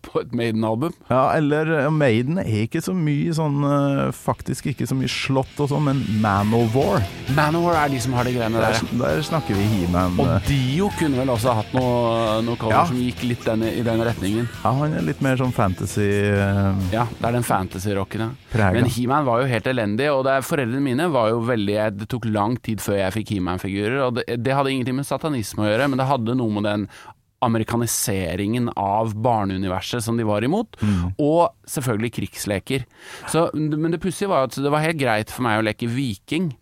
[0.04, 0.94] på et Maiden-album.
[1.10, 5.70] Ja, eller Maiden er ikke så mye sånn eh, Faktisk ikke så mye slott og
[5.70, 7.02] sånn, men Manowar.
[7.36, 8.98] Manowar er de som har de greiene Der, der.
[9.02, 10.18] der snakker vi He-Man.
[10.22, 10.46] Og eh.
[10.50, 12.84] Dio kunne vel også hatt noe, noe cover Ja.
[12.90, 14.46] som gikk litt den, i den retningen.
[14.62, 17.70] Ja, han er litt mer sånn fantasy eh, Ja, det er den fantasy-rocken,
[18.52, 18.74] Prega.
[18.76, 22.28] Men He-Man var jo helt elendig, og det foreldrene mine var jo veldig Det tok
[22.28, 25.88] lang tid før jeg fikk He-Man-figurer, og det, det hadde ingenting med satanisme å gjøre,
[25.92, 26.88] men det hadde noe med den
[27.42, 30.76] amerikaniseringen av barneuniverset som de var imot,
[31.18, 32.84] og selvfølgelig krigsleker.
[33.32, 36.52] Så, men det pussige var at det var helt greit for meg å leke viking.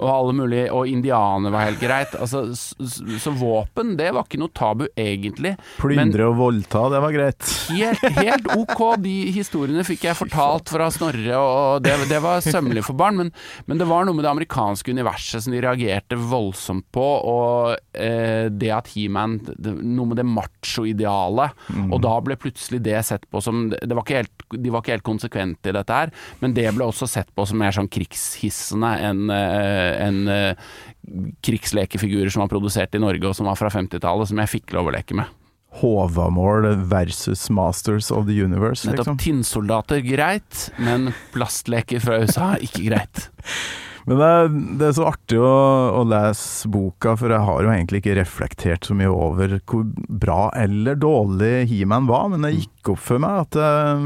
[0.00, 2.14] Og alle mulige, og indianer var helt greit.
[2.16, 2.88] Altså, så,
[3.20, 5.56] så våpen, det var ikke noe tabu egentlig.
[5.80, 7.50] Plyndre og voldta, det var greit.
[7.74, 12.86] helt, helt ok, de historiene fikk jeg fortalt fra Snorre, og det, det var sømmelig
[12.88, 13.18] for barn.
[13.20, 13.32] Men,
[13.68, 18.29] men det var noe med det amerikanske universet som de reagerte voldsomt på, og eh,
[18.48, 21.56] det at He-Man Noe med det macho-idealet.
[21.90, 24.96] Og da ble plutselig det sett på som det var ikke helt, De var ikke
[24.96, 28.90] helt konsekvente i dette her, men det ble også sett på som mer sånn krigshissende
[29.10, 30.70] enn en, eh,
[31.44, 34.90] krigslekefigurer som var produsert i Norge og som var fra 50-tallet, som jeg fikk lov
[34.90, 35.30] å leke med.
[35.80, 39.20] Håvamål versus Masters of the Universe, Nettopp liksom.
[39.22, 43.28] tinnsoldater greit, men plastleker fra USA ikke greit.
[44.08, 45.52] Men det er, det er så artig å,
[46.00, 50.48] å lese boka, for jeg har jo egentlig ikke reflektert så mye over hvor bra
[50.56, 54.04] eller dårlig He-Man var, men det gikk opp for meg at eh,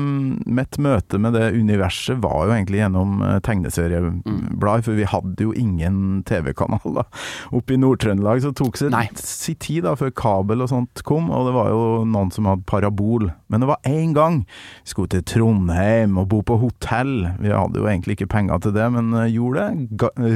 [0.59, 5.55] mitt møte med det universet var jo egentlig gjennom uh, tegneserieblad, for vi hadde jo
[5.59, 7.07] ingen TV-kanaler.
[7.55, 8.91] Oppe i Nord-Trøndelag så tok det
[9.23, 12.67] sin tid da, før kabel og sånt kom, og det var jo noen som hadde
[12.69, 13.31] parabol.
[13.53, 17.15] Men det var én gang vi skulle til Trondheim og bo på hotell.
[17.39, 19.84] Vi hadde jo egentlig ikke penger til det, men eh, gjorde det.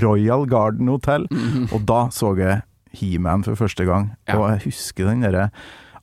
[0.05, 1.27] Royal Garden Hotel.
[1.73, 2.63] Og da så jeg
[2.99, 4.13] He-Man for første gang.
[4.29, 4.39] Ja.
[4.39, 5.51] Og jeg husker den derre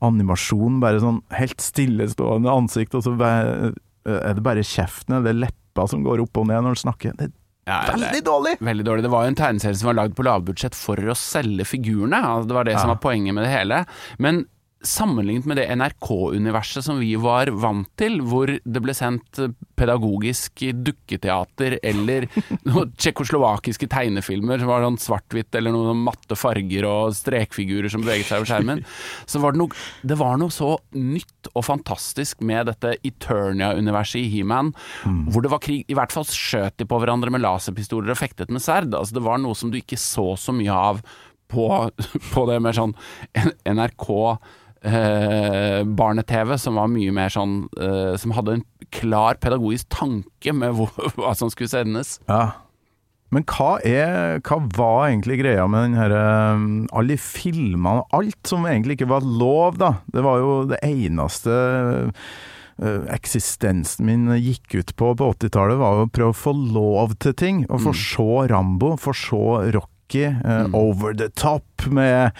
[0.06, 6.04] animasjonen, bare sånn helt stillestående ansikt, og så er det bare kjeften eller leppa som
[6.06, 7.18] går opp og ned når han snakker.
[7.18, 7.32] Det
[7.66, 8.58] Ja, veldig dårlig!
[8.62, 9.04] Veldig dårlig.
[9.08, 12.20] Det var jo en tegneserie som var lagd på lavbudsjett for å selge figurene.
[12.22, 13.80] Altså, det var det som var poenget med det hele.
[14.22, 14.44] Men
[14.88, 19.42] sammenlignet med det NRK-universet som vi var vant til, hvor det ble sendt
[19.76, 22.28] pedagogisk dukketeater eller
[22.70, 28.30] noen tsjekkoslovakiske tegnefilmer som var sånn svart-hvitt eller noen matte farger og strekfigurer som beveget
[28.30, 28.84] seg over skjermen,
[29.32, 34.30] så var det noe, det var noe så nytt og fantastisk med dette Eternia-universet i
[34.32, 34.74] He-Man,
[35.30, 35.86] hvor det var krig.
[35.92, 38.94] I hvert fall skjøt de på hverandre med laserpistoler og fektet med sverd.
[38.94, 41.02] Altså, det var noe som du ikke så så mye av
[41.52, 41.66] på,
[42.34, 42.96] på det med sånn
[43.66, 44.08] NRK
[44.86, 50.78] eh, barne-TV, som var mye mer sånn eh, Som hadde en klar pedagogisk tanke med
[50.78, 52.20] hvor, hva som skulle sendes.
[52.30, 52.66] Ja.
[53.34, 58.48] Men hva, er, hva var egentlig greia med den herre um, Alle filmene og alt
[58.48, 59.96] som egentlig ikke var lov, da.
[60.14, 61.56] Det var jo det eneste
[62.14, 67.36] uh, eksistensen min gikk ut på på 80-tallet, var å prøve å få lov til
[67.36, 67.66] ting.
[67.68, 69.44] Og få se Rambo, få se
[70.06, 72.32] Rocky, uh, Over the Top med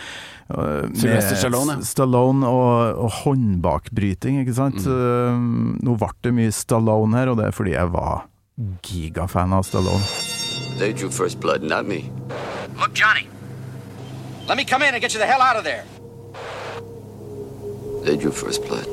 [0.50, 1.84] uh, med Stallone.
[1.84, 4.86] Stallone og, og håndbakbryting, ikke sant.
[4.86, 5.34] Uh,
[5.82, 8.28] nå ble det mye Stallone her, og det er fordi jeg var
[8.84, 10.04] gigafan av Stallone.
[10.80, 12.12] They drew first blood, not me.
[12.78, 13.28] Look, Johnny.
[14.48, 15.84] Let me come in and get you the hell out of there.
[18.06, 18.86] They drew first blood.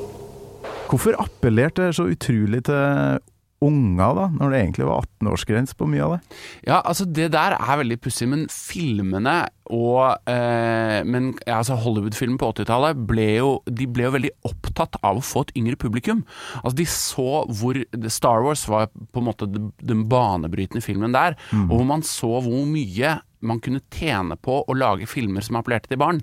[0.89, 3.19] Hvorfor appellerte det så utrolig til
[3.63, 6.39] unger, da, når det egentlig var 18-årsgrense på mye av det?
[6.69, 9.37] Ja, altså det der er veldig pussig, men filmene
[9.73, 15.21] og eh, Men altså Hollywood-filmer på 80-tallet ble jo De ble jo veldig opptatt av
[15.21, 16.25] å få et yngre publikum.
[16.61, 17.79] Altså De så hvor
[18.13, 22.67] Star Wars var på en måte den banebrytende filmen der, og hvor man så hvor
[22.69, 26.21] mye man kunne tjene på å lage filmer som appellerte til barn.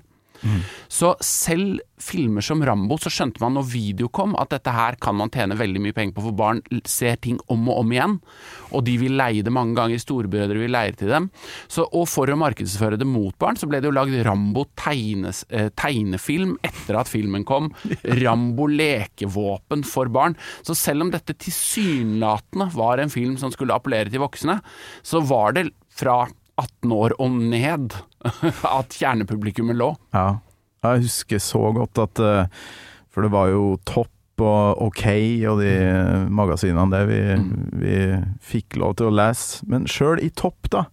[0.90, 5.18] Så selv filmer som Rambo, så skjønte man når video kom at dette her kan
[5.18, 8.16] man tjene veldig mye penger på, for barn ser ting om og om igjen.
[8.72, 11.28] Og de vil leie det mange ganger, storebrødre vil leie til dem.
[11.68, 15.44] Så, og for å markedsføre det mot barn, så ble det jo lagd Rambo tegnes,
[15.52, 17.70] eh, tegnefilm etter at filmen kom.
[18.22, 20.38] Rambo lekevåpen for barn.
[20.66, 24.60] Så selv om dette tilsynelatende var en film som skulle appellere til voksne,
[25.04, 25.68] så var det
[26.00, 26.22] fra
[26.60, 27.96] 18 år og ned
[28.78, 29.92] at kjernepublikummet lå.
[30.16, 30.38] Ja.
[30.86, 32.62] Jeg husker så godt at eh,
[33.12, 35.04] For det var jo Topp og OK
[35.50, 35.72] og de
[36.32, 37.18] magasinene der vi,
[37.82, 37.96] vi
[38.40, 39.66] fikk lov til å lese.
[39.68, 40.86] Men sjøl i Topp, da.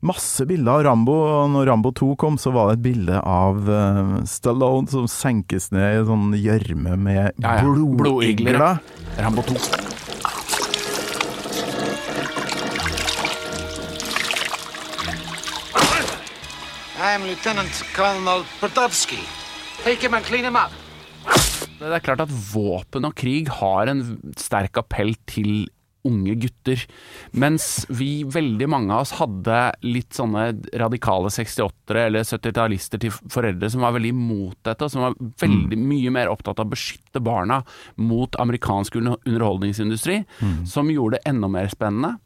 [0.00, 3.68] Masse bilder av Rambo, og når Rambo 2 kom, så var det et bilde av
[3.68, 7.60] eh, Stallone som senkes ned i sånn gjørme med ja.
[7.60, 7.62] Ja.
[8.00, 8.80] blodigler.
[9.20, 9.89] Rambo 2.
[17.00, 19.22] I'm Lieutenant Colonel Protovsky.
[19.84, 20.70] Take him and clean him up.
[21.80, 24.02] Det er klart at våpen og krig har en
[24.36, 25.70] sterk appell til
[26.04, 26.82] unge gutter.
[27.32, 30.44] Mens vi, veldig mange av oss, hadde litt sånne
[30.80, 35.80] radikale 68-ere eller 70-tallister til foreldre som var veldig imot dette, og som var veldig
[35.80, 37.62] mye mer opptatt av å beskytte barna
[37.96, 42.18] mot amerikansk underholdningsindustri, underholdningsindustri, som gjorde det enda mer spennende.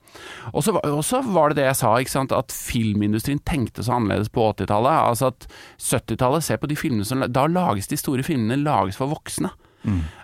[0.53, 2.33] Og så var, det det jeg sa, sant?
[2.33, 5.11] at filmindustrien tenkte så annerledes på 80-tallet.
[5.11, 5.47] Altså at
[5.81, 9.53] 70-tallet, se på de filmene som Da lages de store filmene lages for voksne.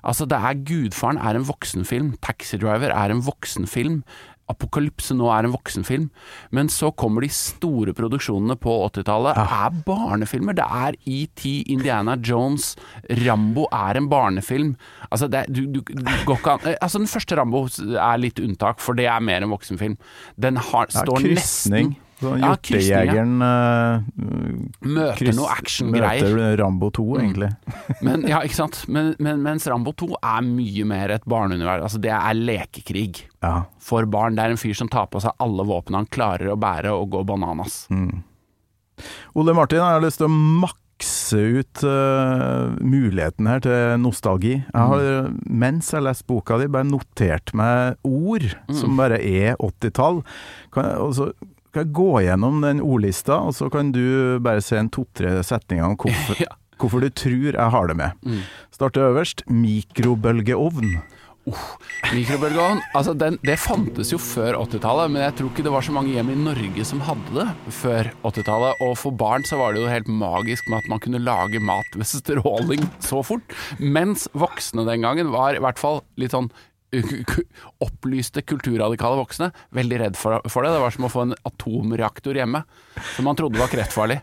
[0.06, 4.02] Altså det er Gudfaren er en voksenfilm, Taxi Driver er en voksenfilm.
[4.50, 6.08] Apokalypse nå er en voksenfilm,
[6.56, 9.38] men så kommer de store produksjonene på 80-tallet.
[9.38, 10.58] Det er barnefilmer.
[10.58, 12.74] Det er ET, Indiana Jones,
[13.24, 14.74] Rambo er en barnefilm.
[15.10, 18.80] Altså, det, du, du, du går ikke an Altså, den første Rambo er litt unntak,
[18.82, 19.96] for det er mer en voksenfilm.
[20.40, 21.92] Den har, Ja, står krysning.
[21.94, 22.50] nesten Sånn Ja,
[23.08, 23.14] ja.
[24.82, 26.24] Møter Chris noe actiongreier.
[26.32, 27.20] Møter Rambo 2, Mm.
[27.20, 27.50] egentlig.
[28.06, 28.78] Men, ja, ikke sant?
[28.88, 31.82] Men, men, mens Rambo 2 er mye mer et barneunivers.
[31.84, 33.64] Altså, det er lekekrig Ja.
[33.78, 34.34] for barn.
[34.36, 37.10] Det er en fyr som tar på seg alle våpnene han klarer å bære og
[37.12, 37.82] gå bananas.
[39.34, 44.58] Ole Martin, jeg har lyst til å makse ut uh, muligheten her til nostalgi.
[44.66, 48.44] Jeg har, mens jeg leste boka di, bare notert meg ord
[48.76, 50.20] som bare er 80-tall.
[50.74, 51.30] Kan, jeg- og så
[51.72, 55.84] kan jeg gå gjennom den ordlista, og så kan du bare se en to-tre setninger
[55.92, 56.52] om hvorfor, Ja.
[56.80, 58.42] hvorfor du tror jeg har det med.
[58.74, 59.44] Starte øverst.
[59.48, 60.98] Mikrobølgeovn.
[62.14, 65.94] Mikrobølgeovn, altså den, det fantes jo før 80-tallet, men jeg tror ikke det var så
[65.94, 68.82] mange hjem i Norge som hadde det før 80-tallet.
[68.86, 71.96] Og for barn så var det jo helt magisk med at man kunne lage mat
[71.96, 73.56] ved stråling så fort.
[73.80, 76.50] Mens voksne den gangen var i hvert fall litt sånn
[77.84, 80.72] opplyste kulturradikale voksne veldig redd for, for det.
[80.74, 82.62] Det var som å få en atomreaktor hjemme,
[83.16, 84.20] som man trodde var kreftfarlig.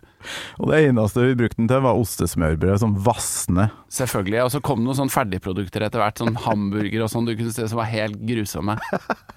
[0.60, 3.70] Og det eneste vi brukte den til, var ostesmørbrød som vassende.
[3.94, 4.42] Selvfølgelig.
[4.44, 7.56] Og så kom det noen sånne ferdigprodukter etter hvert, sånn hamburger og sånn du kunne
[7.56, 8.78] se som var helt grusomme.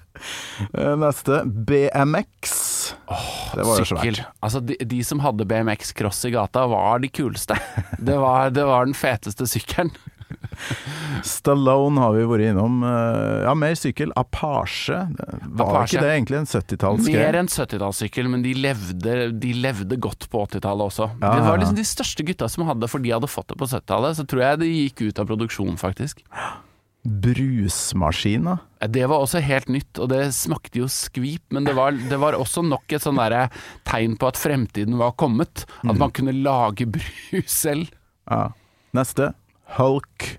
[0.77, 1.39] Eh, Neste.
[1.47, 2.51] BMX.
[3.55, 4.19] det var jo Sykkel.
[4.19, 4.35] svært.
[4.43, 7.55] Altså, de, de som hadde BMX-cross i gata, var de kuleste.
[7.97, 9.89] Det var, det var den feteste sykkelen.
[11.27, 12.79] Stallone har vi vært innom.
[12.85, 14.11] Eh, Ja, mer sykkel.
[14.15, 14.97] Apache.
[15.17, 15.97] Var Apache.
[15.97, 17.25] ikke det egentlig en 70-tallsgreie?
[17.25, 21.09] Mer enn 70-tallssykkel, men de levde, de levde godt på 80-tallet også.
[21.21, 23.69] Ja, det var liksom de største gutta som hadde, for de hadde fått det på
[23.69, 24.19] 70-tallet.
[24.19, 26.21] Så tror jeg det gikk ut av produksjon, faktisk.
[27.01, 28.59] Brusmaskina?
[28.89, 32.37] Det var også helt nytt, og det smakte jo skvip, men det var, det var
[32.37, 33.17] også nok et sånn
[33.89, 35.65] tegn på at fremtiden var kommet.
[35.81, 37.89] At man kunne lage brus selv.
[38.29, 38.51] Ja.
[38.93, 39.31] Neste.
[39.77, 40.37] Hulk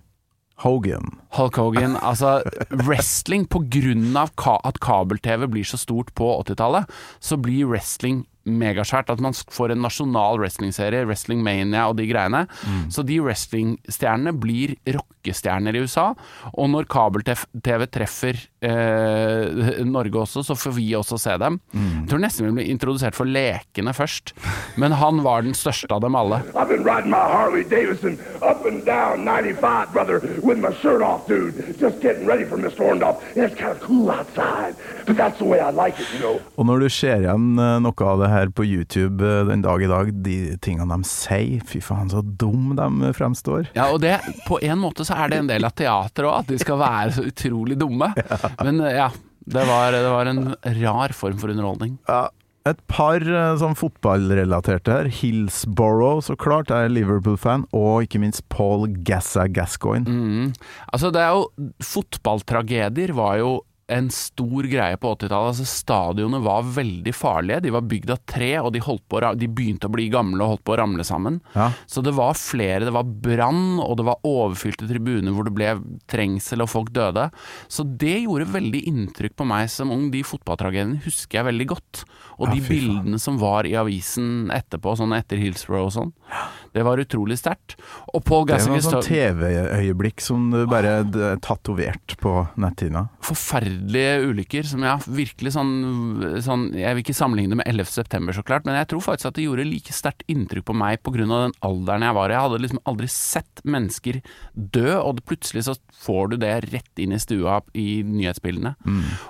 [0.63, 1.21] Hogan.
[1.37, 2.41] Hulk Hogan, altså
[2.71, 8.27] wrestling på grunn av ka at kabel-TV blir så stort på 80-tallet, så blir wrestling
[8.49, 9.11] megasvært.
[9.13, 12.45] At man får en nasjonal wrestlingserie, Wrestling Mania og de greiene.
[12.93, 16.09] Så de wrestlingstjernene blir rockestjerner i USA,
[16.53, 21.61] og når kabel-TV treffer eh, Norge også, så får vi også se dem.
[21.75, 24.35] Jeg tror nesten vi ble introdusert for lekene først,
[24.81, 26.43] men han var den største av dem alle.
[26.55, 31.27] I've been riding my Harley Davidson up and down 95, brother, with my shirt off,
[31.29, 31.55] dude.
[31.79, 33.23] Just getting ready for Miss Orndorff.
[33.37, 34.75] And it's kind of cool outside,
[35.07, 36.41] but that's the way I like it, you know.
[36.59, 39.83] Og når du ser igjen eh, noe av det her på YouTube eh, den dag
[39.85, 43.71] i dag, de tingene de sier, fy faen så dum de fremstår.
[43.77, 44.19] Ja, og det,
[44.49, 47.17] på en måte så er det en del av teateret òg, at de skal være
[47.19, 48.13] så utrolig dumme.
[48.67, 49.11] Men eh, ja,
[49.53, 50.47] det var, det var en
[50.83, 51.99] rar form for underholdning.
[52.09, 52.29] Ja,
[52.69, 55.11] et par eh, sånn fotballrelaterte her.
[55.11, 60.07] Hillsborough, så klart, er Liverpool-fan, og ikke minst Paul Gassa Gascoigne.
[60.07, 60.53] Mm.
[60.95, 63.53] Altså, det er jo Fotballtragedier var jo
[63.93, 65.53] en stor greie på 80-tallet.
[65.53, 67.63] Altså, stadionene var veldig farlige.
[67.67, 70.41] De var bygd av tre, og de, holdt på, å de begynte å bli gamle
[70.43, 71.41] og holdt på å ramle sammen.
[71.57, 71.71] Ja.
[71.91, 72.87] Så det var flere.
[72.89, 75.75] Det var brann, og det var overfylte tribuner hvor det ble
[76.11, 77.29] trengsel og folk døde.
[77.73, 80.09] Så det gjorde veldig inntrykk på meg som ung.
[80.13, 82.05] De fotballtragediene husker jeg veldig godt.
[82.39, 86.15] Og Ja, de bildene som var i avisen etterpå, sånn etter Hillsborough og sånn.
[86.73, 87.75] Det var utrolig sterkt.
[88.15, 91.03] Og Paul Det var Gassinger sånn TV-øyeblikk som du bare
[91.45, 93.07] tatovert på netthinna.
[93.23, 95.73] forferdelige ulykker som ja, virkelig sånn,
[96.45, 97.91] sånn Jeg vil ikke sammenligne det med 11.
[97.93, 101.03] september, så klart, men jeg tror faktisk at det gjorde like sterkt inntrykk på meg
[101.05, 101.27] pga.
[101.27, 102.37] den alderen jeg var i.
[102.37, 104.21] Jeg hadde liksom aldri sett mennesker
[104.55, 108.75] dø, og plutselig så får du det rett inn i stua i nyhetsbildene.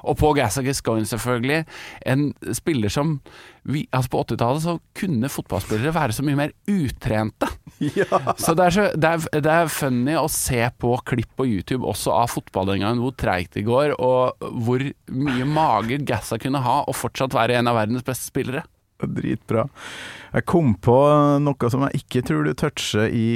[0.04, 1.64] Og på Gassinger Scoin, selvfølgelig.
[2.06, 3.18] En spiller som
[3.62, 7.46] vi, altså På 80-tallet så kunne fotballspillere være så mye mer utrente.
[8.42, 11.86] Så det er, så, det, er, det er funny å se på klipp på YouTube
[11.88, 16.62] også av fotball den gangen, hvor treigt det går, og hvor mye mage Gassa kunne
[16.62, 18.62] ha og fortsatt være en av verdens beste spillere.
[19.02, 19.66] Dritbra.
[20.32, 20.96] Jeg kom på
[21.42, 23.28] noe som jeg ikke tror du toucher i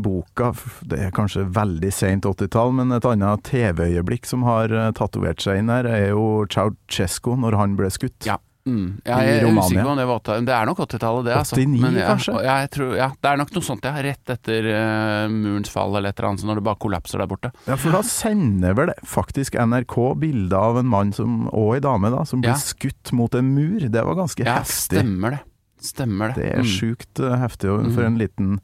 [0.00, 0.52] boka.
[0.88, 5.62] Det er kanskje veldig sent 80-tall, men et annet TV-øyeblikk som har eh, tatovert seg
[5.62, 8.28] inn her, er jo Ceaucescu når han ble skutt.
[8.28, 8.38] Ja.
[8.68, 9.00] Mm.
[9.08, 11.34] Ja, Jeg er usikker på om det var 80 Det er nok 80-tallet, det.
[11.38, 11.56] Altså.
[11.56, 12.34] 89 Men ja, kanskje?
[12.44, 13.92] Ja, tror, ja, det er nok noe sånt, ja.
[14.08, 17.52] Rett etter uh, murens fall eller et eller annet, når det bare kollapser der borte.
[17.66, 22.10] Ja, for da sender vel faktisk NRK bilder av en mann som, og ei dame
[22.14, 23.80] da, som blir skutt mot en mur.
[23.88, 24.98] Det var ganske Ja, heftig.
[25.00, 25.40] stemmer det.
[25.80, 26.42] Stemmer det.
[26.42, 26.72] Det er Mm.
[26.74, 28.06] sjukt eh, heftig for Mm.
[28.06, 28.60] en liten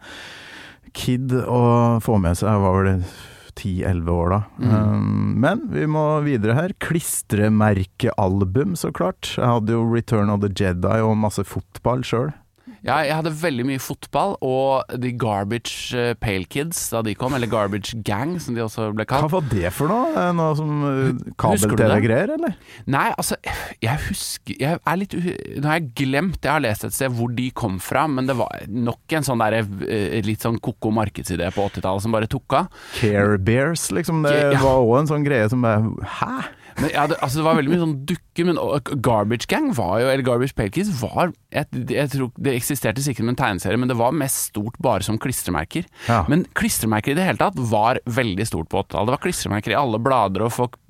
[0.95, 2.49] kid å få med seg.
[2.51, 3.05] Hva var vel
[3.61, 4.41] 10-11 år da.
[4.59, 4.71] Mm.
[4.75, 6.75] Um, men vi må videre her.
[6.85, 9.35] Klistremerkealbum, så klart.
[9.37, 12.33] Jeg hadde jo Return of the Jedi og masse fotball sjøl.
[12.85, 17.33] Ja, jeg hadde veldig mye fotball, og de Garbage eh, Pale Kids da de kom,
[17.33, 19.25] eller Garbage Gang som de også ble kalt.
[19.25, 20.11] Hva var det for noe?
[20.21, 22.59] Er Noe som uh, kabel-TV-greier, eller?
[22.93, 23.39] Nei, altså,
[23.81, 27.33] jeg husker Jeg er litt Nå har jeg glemt, jeg har lest et sted hvor
[27.33, 29.57] de kom fra, men det var nok en sånn der,
[29.89, 32.69] eh, litt sånn ko-ko markedsidé på 80-tallet som bare tok av.
[32.99, 34.21] Care Bears, liksom.
[34.29, 34.61] Det Ja.
[34.61, 35.89] var òg en sånn greie som bare
[36.21, 36.45] Hæ?
[36.81, 38.59] Men ja, det, altså det var veldig mye sånn dukke, men
[39.05, 43.29] Garbage Gang var jo, eller Garbage Pale Kids var jeg, jeg tror Det eksisterte sikkert
[43.29, 45.87] med en tegneserie, men det var mest stort bare som klistremerker.
[46.09, 46.25] Ja.
[46.31, 49.11] Men klistremerker i det hele tatt var veldig stort på 80-tallet.
[49.11, 50.81] Det var klistremerker i alle blader, og folk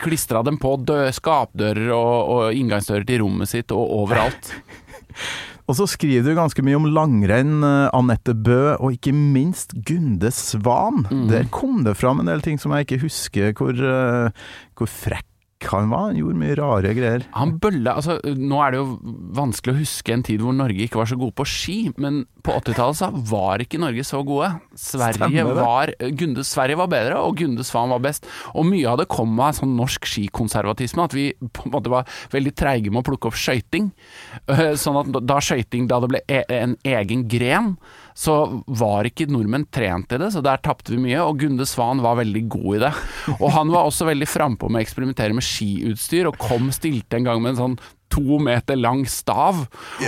[0.00, 4.54] klistra dem på dø, skapdører og, og inngangsdører til rommet sitt og overalt.
[5.64, 10.30] Og så skriver du ganske mye om langrenn, eh, Anette Bø, og ikke minst Gunde
[10.34, 11.06] Svan.
[11.08, 11.28] Mm.
[11.30, 14.44] Der kom det fram en del ting som jeg ikke husker hvor, eh,
[14.76, 15.26] hvor frekk
[15.72, 16.10] han var.
[16.10, 17.26] Han gjorde mye rare greier.
[17.36, 21.00] Han bølla altså, Nå er det jo vanskelig å huske en tid hvor Norge ikke
[21.00, 24.50] var så gode på ski, men på 80-tallet var ikke Norge så gode.
[24.78, 28.28] Sverige var Gunde, Sverige var bedre, og Gunde Svan var best.
[28.52, 32.08] Og mye av det kom av sånn norsk skikonservatisme, at vi på en måte var
[32.34, 33.90] veldig treige med å plukke opp skøyting.
[34.84, 37.74] Sånn at da skøyting da det ble e en egen gren,
[38.14, 41.18] så var ikke nordmenn trent i det, så der tapte vi mye.
[41.26, 42.92] Og Gunde Svan var veldig god i det.
[43.40, 47.26] Og han var også veldig frampå med å eksperimentere med skiutstyr, og kom stilte en
[47.26, 47.76] gang med en sånn
[48.14, 49.64] to meter lang stav.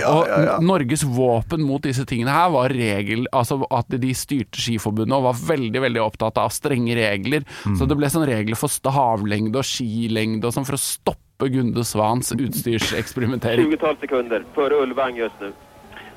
[0.07, 5.27] og Norges våpen mot disse tingene her var regel, altså at de styrte Skiforbundet og
[5.27, 7.43] var veldig veldig opptatt av strenge regler.
[7.75, 11.83] Så det ble sånn regler for stavlengde og skilengde og sånn for å stoppe Gunde
[11.85, 13.67] Svans utstyrseksperimentering.
[13.67, 15.51] 20-tal sekunder for Ulvang just nu.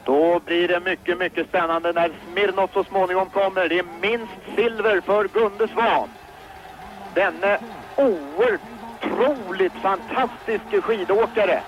[0.05, 3.69] Då blir det mycket, mycket spännande när Smirnov så småningom kommer.
[3.69, 6.09] Det är minst silver för Gunde Svan.
[7.15, 7.59] Denne
[7.97, 11.61] otroligt fantastiske skidåkare.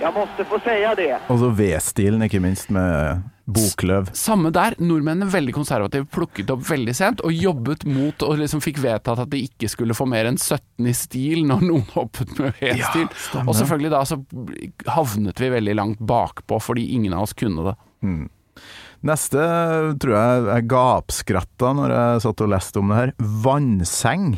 [0.00, 1.18] Jag måste få säga det.
[1.26, 4.08] Og så V-stilen, ikke minst, med bokløv.
[4.16, 8.80] Samme der, nordmennene veldig konservative, plukket opp veldig sent og jobbet mot og liksom fikk
[8.84, 12.56] vedtatt at de ikke skulle få mer enn 17 i stil når noen hoppet med
[12.60, 13.10] V-stil.
[13.10, 14.20] Ja, og selvfølgelig da så
[14.94, 17.76] havnet vi veldig langt bakpå fordi ingen av oss kunne det.
[19.04, 19.44] Neste
[20.00, 23.14] tror jeg jeg gapskratta når jeg satt og leste om det her.
[23.44, 24.34] Vannseng.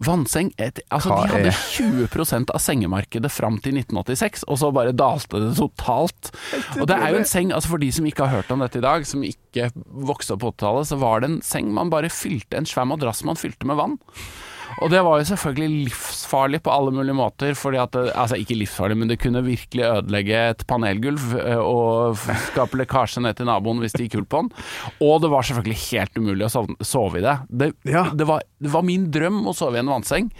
[0.00, 4.70] Vannseng et, altså Hva De hadde er- 20% av sengemarkedet fram til 1986, og så
[4.72, 6.30] bare dalte det totalt.
[6.80, 8.80] Og det er jo en seng, altså For de som ikke har hørt om dette
[8.80, 9.68] i dag, som ikke
[10.08, 13.20] vokste opp på 80-tallet, så var det en seng man bare fylte, en svær madrass
[13.28, 13.98] man fylte med vann.
[14.80, 18.56] Og det var jo selvfølgelig livsfarlig på alle mulige måter, fordi at det, Altså ikke
[18.56, 22.16] livsfarlig, men det kunne virkelig ødelegge et panelgulv eh, og
[22.48, 24.50] skape lekkasje ned til naboen hvis det gikk hull på den.
[25.04, 27.34] Og det var selvfølgelig helt umulig å sovne, sove i det.
[27.50, 30.30] Det, det, var, det var min drøm å sove i en vannseng,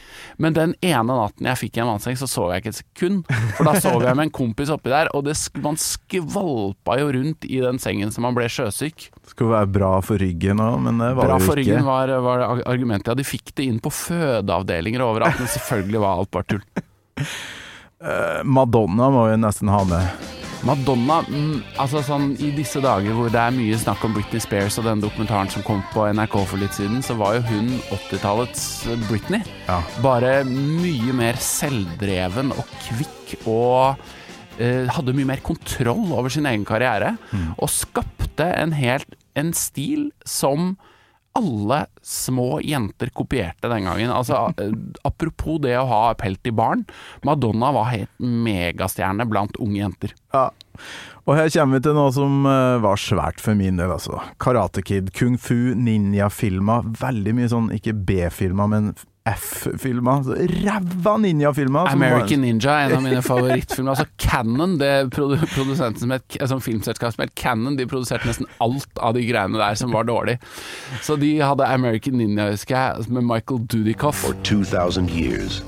[0.40, 3.34] men den ene natten jeg fikk i en vannseng, så sov jeg ikke et sekund.
[3.58, 7.44] For da sov jeg med en kompis oppi der, og det, man skvalpa jo rundt
[7.48, 9.10] i den sengen så man ble sjøsyk.
[9.30, 11.76] Skulle være bra for ryggen òg, men det var Bra det for jo ikke.
[11.76, 13.12] ryggen var, var argumentet.
[13.12, 13.92] Ja, de fikk det inn på
[14.30, 16.66] fødeavdelinger overalt, men selvfølgelig var alt bare tull.
[18.00, 20.28] Eh, Madonna må vi nesten ha med.
[20.64, 24.76] Madonna, mm, altså sånn i disse dager hvor det er mye snakk om Britney Spears
[24.80, 28.64] og den dokumentaren som kom på NRK for litt siden, så var jo hun 80-tallets
[29.06, 29.40] Britney.
[30.04, 34.02] Bare mye mer selvdreven og kvikk og
[34.60, 37.14] eh, hadde mye mer kontroll over sin egen karriere.
[37.56, 40.74] Og skapte en helt en stil som
[41.38, 44.10] alle små jenter kopierte den gangen.
[44.10, 44.72] Altså, eh,
[45.06, 46.84] apropos det å ha pelt i barn.
[47.22, 50.14] Madonna var helt megastjerne blant unge jenter.
[50.34, 50.50] Ja.
[51.28, 54.18] Og her kommer vi til noe som eh, var svært for min del, altså.
[54.42, 56.90] Karate Kid, kung fu, ninjafilmer.
[56.98, 58.92] Veldig mye sånn, ikke B-filmer, men
[59.26, 60.22] F-filmer.
[60.22, 61.80] Så Ræva ninjafilmer.
[61.80, 63.90] American var- American Ninja, en av mine favorittfilmer.
[63.90, 68.46] Altså Cannon, det produ produsenten som het, som filmselskap som het Cannon, de produserte nesten
[68.60, 70.38] alt av de greiene der som var dårlig.
[71.02, 74.16] Så de hadde American Ninja, husker jeg, med Michael Dudikoff.
[74.24, 75.62] For 2,000 years,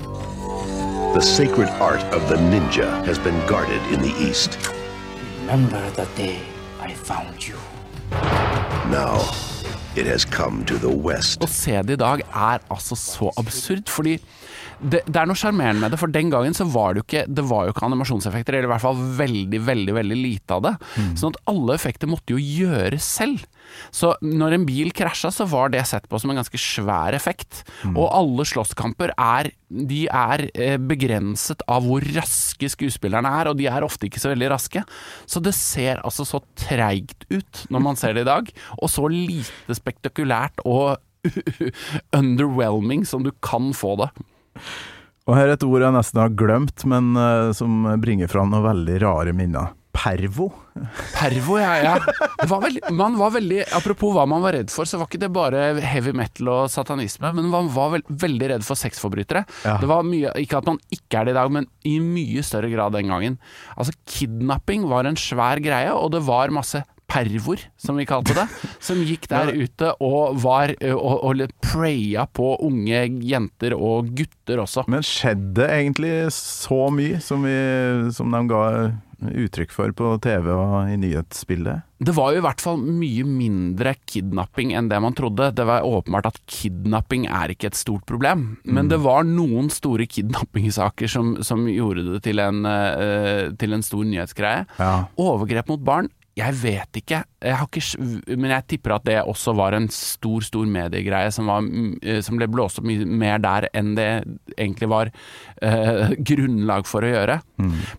[1.13, 4.57] the sacred art of the ninja has been guarded in the East.
[5.45, 6.37] remember the day
[6.81, 7.55] I found you.
[8.91, 9.19] Now,
[9.95, 11.43] it has come to the west.
[11.43, 14.17] Å se det i dag er altså så absurd, fordi
[14.83, 17.23] det, det er noe sjarmerende med det, for den gangen så var det jo ikke
[17.31, 20.73] Det var jo ikke animasjonseffekter, eller i hvert fall veldig, veldig veldig lite av det.
[21.19, 23.45] Sånn at alle effekter måtte jo gjøres selv.
[23.95, 27.63] Så når en bil krasja, så var det sett på som en ganske svær effekt.
[27.93, 33.65] Og alle slåsskamper er De er eh, begrenset av hvor raske skuespillerne er, og de
[33.71, 34.83] er ofte ikke så veldig raske.
[35.25, 39.07] Så det ser altså så treigt ut når man ser det i dag, og så
[39.09, 40.99] lite spektakulært og
[42.19, 44.11] underwhelming som du kan få det.
[45.29, 48.65] Og her er et ord jeg nesten har glemt, men uh, som bringer fram noen
[48.65, 49.71] veldig rare minner.
[49.93, 50.49] Pervo.
[51.15, 51.77] Pervo, ja.
[51.85, 51.93] ja.
[52.41, 55.21] Det var veldig, man var veldig, apropos hva man var redd for, så var ikke
[55.21, 59.45] det bare heavy metal og satanisme, men man var veld, veldig redd for sexforbrytere.
[59.63, 59.77] Ja.
[59.79, 62.73] Det var mye, Ikke at man ikke er det i dag, men i mye større
[62.73, 63.37] grad den gangen.
[63.77, 66.83] Altså Kidnapping var en svær greie, og det var masse
[67.13, 68.47] pervor, som vi kalte det,
[68.87, 74.87] som gikk der ute og var og, og praya på unge jenter og gutter også.
[74.91, 77.57] Men skjedde egentlig så mye som, vi,
[78.15, 78.63] som de ga
[79.23, 81.85] uttrykk for på TV og i nyhetsbildet?
[82.03, 85.51] Det var jo i hvert fall mye mindre kidnapping enn det man trodde.
[85.55, 90.07] Det var åpenbart at kidnapping er ikke et stort problem, men det var noen store
[90.09, 94.67] kidnappingssaker som, som gjorde det til en, uh, til en stor nyhetsgreie.
[94.81, 94.93] Ja.
[95.21, 98.05] Overgrep mot barn jeg vet ikke, jeg har ikke,
[98.41, 102.21] men jeg tipper at det også var en stor, stor mediegreie som, var, mm, eh,
[102.25, 104.07] som ble blåst opp mye mer der enn det
[104.55, 105.11] egentlig var
[105.61, 107.37] eh, grunnlag for å gjøre.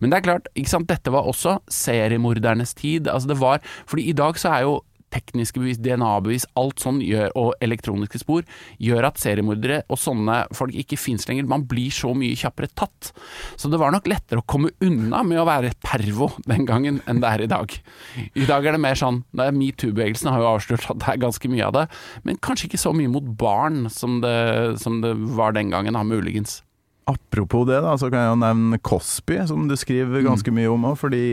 [0.01, 3.07] Men det er klart, ikke sant, dette var også seriemordernes tid.
[3.11, 4.74] Altså det var, fordi i dag så er jo
[5.15, 8.45] tekniske bevis, DNA-bevis, alt sånn gjør, og elektroniske spor,
[8.83, 11.49] gjør at seriemordere og sånne folk ikke fins lenger.
[11.51, 13.12] Man blir så mye kjappere tatt.
[13.61, 17.23] Så det var nok lettere å komme unna med å være pervo den gangen enn
[17.23, 17.79] det er i dag.
[18.35, 21.67] I dag er det mer sånn Metoo-bevegelsen har jo avslørt at det er ganske mye
[21.69, 21.87] av det,
[22.27, 24.35] men kanskje ikke så mye mot barn som det,
[24.83, 26.62] som det var den gangen, da, muligens.
[27.11, 30.89] Apropos det, da, så kan jeg jo nevne Cosby, som du skriver ganske mye om
[30.89, 31.25] òg, fordi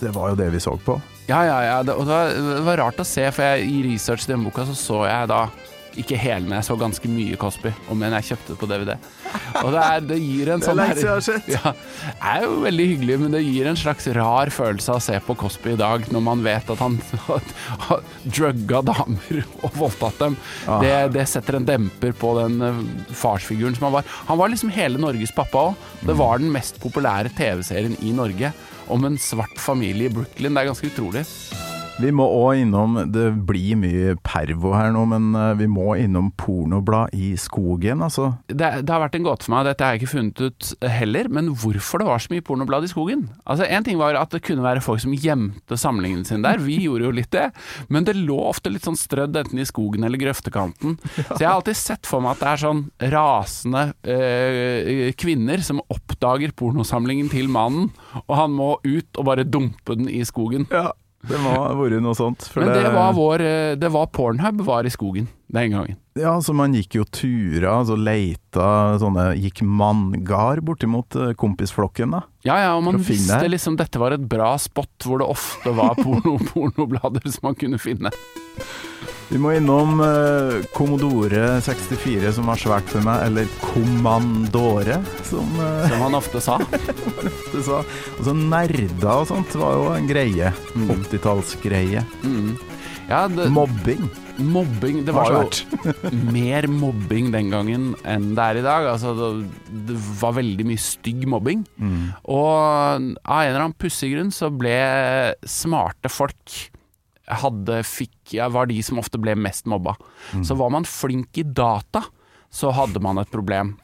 [0.00, 0.96] det var jo det vi så på.
[1.28, 1.76] Ja, ja, ja.
[1.82, 4.44] Det, og det var, det var rart å se, for jeg, i research til den
[4.44, 5.46] boka så så jeg da
[6.00, 8.92] ikke hele, men jeg så ganske mye Cosby, om enn jeg kjøpte det på DVD.
[9.62, 11.50] Og det, er, det gir en Det er sånn lenge siden jeg har sett.
[11.54, 11.72] Ja,
[12.34, 15.36] er jo veldig hyggelig, men det gir en slags rar følelse av å se på
[15.44, 20.38] Cosby i dag, når man vet at han har drugga damer og voldtatt dem.
[20.66, 20.80] Ah.
[20.84, 22.80] Det, det setter en demper på den eh,
[23.14, 24.14] farsfiguren som han var.
[24.30, 25.90] Han var liksom hele Norges pappa òg.
[26.04, 28.52] Det var den mest populære TV-serien i Norge
[28.92, 30.52] om en svart familie i Brooklyn.
[30.52, 31.24] Det er ganske utrolig.
[32.02, 36.32] Vi må òg innom Det blir mye pervo her nå, men eh, vi må innom
[36.38, 38.32] pornoblad i skogen, altså.
[38.48, 41.28] det, det har vært en gåte for meg, dette har jeg ikke funnet ut heller,
[41.30, 43.28] men hvorfor det var så mye pornoblad i skogen?
[43.46, 46.80] Altså En ting var at det kunne være folk som gjemte samlingene sine der, vi
[46.82, 47.46] gjorde jo litt det,
[47.92, 50.98] men det lå ofte litt sånn strødd enten i skogen eller grøftekanten.
[51.14, 52.82] Så jeg har alltid sett for meg at det er sånn
[53.14, 53.84] rasende
[54.16, 57.92] øh, kvinner som oppdager pornosamlingen til mannen,
[58.24, 60.66] og han må ut og bare dumpe den i skogen.
[60.74, 60.90] Ja,
[61.28, 62.46] det må ha vært noe sånt.
[62.58, 65.98] Men det var vår øh, Det var Pornhub var i skogen den gangen.
[66.18, 72.22] Ja, så man gikk jo turer, altså leita sånne Gikk manngard bortimot eh, kompisflokken, da.
[72.46, 75.98] Ja, ja, og man visste liksom dette var et bra spot hvor det ofte var
[75.98, 78.12] porno, pornoblader som man kunne finne.
[79.30, 85.86] Vi må innom uh, Commodore 64, som var svært for meg, eller Commandore, som, uh,
[85.88, 86.58] Som han ofte sa.
[87.30, 87.80] ofte sa.
[88.18, 90.52] Altså nerder og sånt var jo en greie.
[90.76, 92.04] 80-tallsgreie.
[92.24, 92.52] Mm.
[93.08, 94.06] Ja, det, Mobbing.
[94.40, 95.82] mobbing Det Var var jo
[96.36, 98.90] mer mobbing den gangen enn det er i dag.
[98.92, 99.48] Altså, det,
[99.88, 101.64] det var veldig mye stygg mobbing.
[102.28, 104.76] Og av en eller annen pussig grunn så ble
[105.48, 106.60] smarte folk
[107.26, 109.96] hadde, fikk, ja, var de som ofte ble mest mobba.
[110.44, 112.04] Så var man flink i data,
[112.54, 113.76] så hadde man et problem.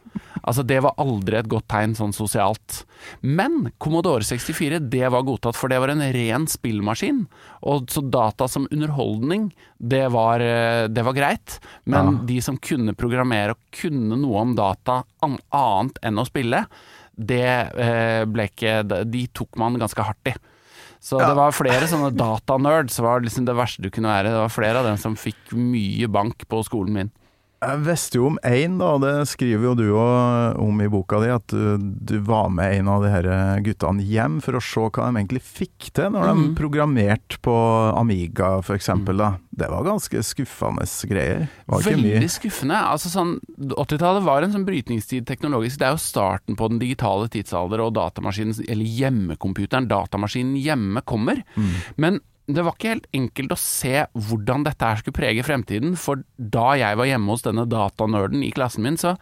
[0.43, 2.85] Altså Det var aldri et godt tegn sånn sosialt.
[3.23, 7.27] Men Commodore 64 det var godtatt, for det var en ren spillmaskin.
[7.63, 11.59] Og Så data som underholdning, det var, eh, det var greit.
[11.87, 12.25] Men Ja.
[12.27, 16.67] de som kunne programmere og kunne noe om data annet enn å spille,
[17.17, 20.35] det eh, ble ikke De tok man ganske hardt i.
[21.01, 24.35] Så det var flere sånne datanerds, var liksom det verste du kunne være.
[24.35, 27.13] Det var flere av dem som fikk mye bank på skolen min.
[27.61, 31.29] Jeg visste jo om én, da, det skriver jo du òg om i boka di,
[31.29, 31.77] at du,
[32.09, 33.29] du var med en av de her
[33.67, 36.55] guttene hjem for å se hva de egentlig fikk til når de Mhm.
[36.57, 37.53] programmerte på
[38.01, 38.89] Amiga f.eks.
[38.89, 39.37] Mm.
[39.61, 41.49] Det var ganske skuffende greier.
[41.69, 42.81] Veldig skuffende.
[42.81, 43.37] Altså sånn,
[43.77, 45.77] 80-tallet var en sånn brytningstid teknologisk.
[45.83, 51.45] Det er jo starten på den digitale tidsalder og datamaskinen, eller hjemmekomputeren, datamaskinen hjemme, kommer.
[51.61, 51.73] Mm.
[52.01, 52.21] Men
[52.57, 56.73] det var ikke helt enkelt å se hvordan dette her skulle prege fremtiden, for da
[56.81, 59.15] jeg var hjemme hos denne datanerden i klassen min, så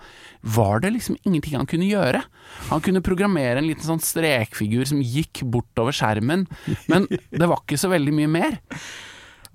[0.42, 2.22] var det liksom ingenting han kunne gjøre.
[2.70, 6.46] Han kunne programmere en liten sånn strekfigur som gikk bortover skjermen,
[6.90, 8.60] men det var ikke så veldig mye mer.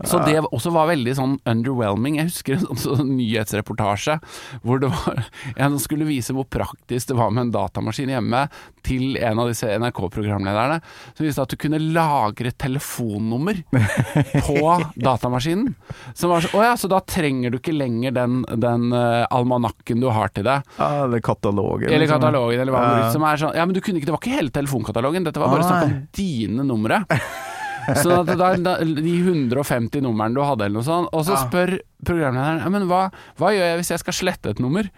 [0.02, 2.18] Så det også var veldig sånn underwhelming.
[2.20, 4.18] Jeg husker en sånn, sånn nyhetsreportasje
[4.66, 5.22] hvor det var
[5.56, 8.48] en som skulle vise hvor praktisk det var med en datamaskin hjemme,
[8.84, 10.82] til en av disse NRK-programlederne.
[11.16, 13.62] Som viste at du kunne lagre telefonnummer
[14.48, 14.58] på
[15.00, 15.72] datamaskinen.
[16.18, 20.04] Som var så, å ja, så da trenger du ikke lenger den, den uh, almanakken
[20.04, 20.68] du har til deg.
[20.84, 21.88] Eller katalogen.
[21.92, 22.20] Eller liksom.
[22.20, 22.84] katalogen, eller hva.
[23.16, 25.54] Som er sånn, ja, men du kunne ikke, det var ikke hele telefonkatalogen, dette var
[25.54, 27.04] bare snakk om dine numre.
[28.02, 31.78] Så at da, da, de 150 numrene du hadde, eller noe sånt, og så spør
[32.06, 33.08] programlederen men hva,
[33.40, 34.90] hva gjør jeg hvis jeg skal slette et nummer?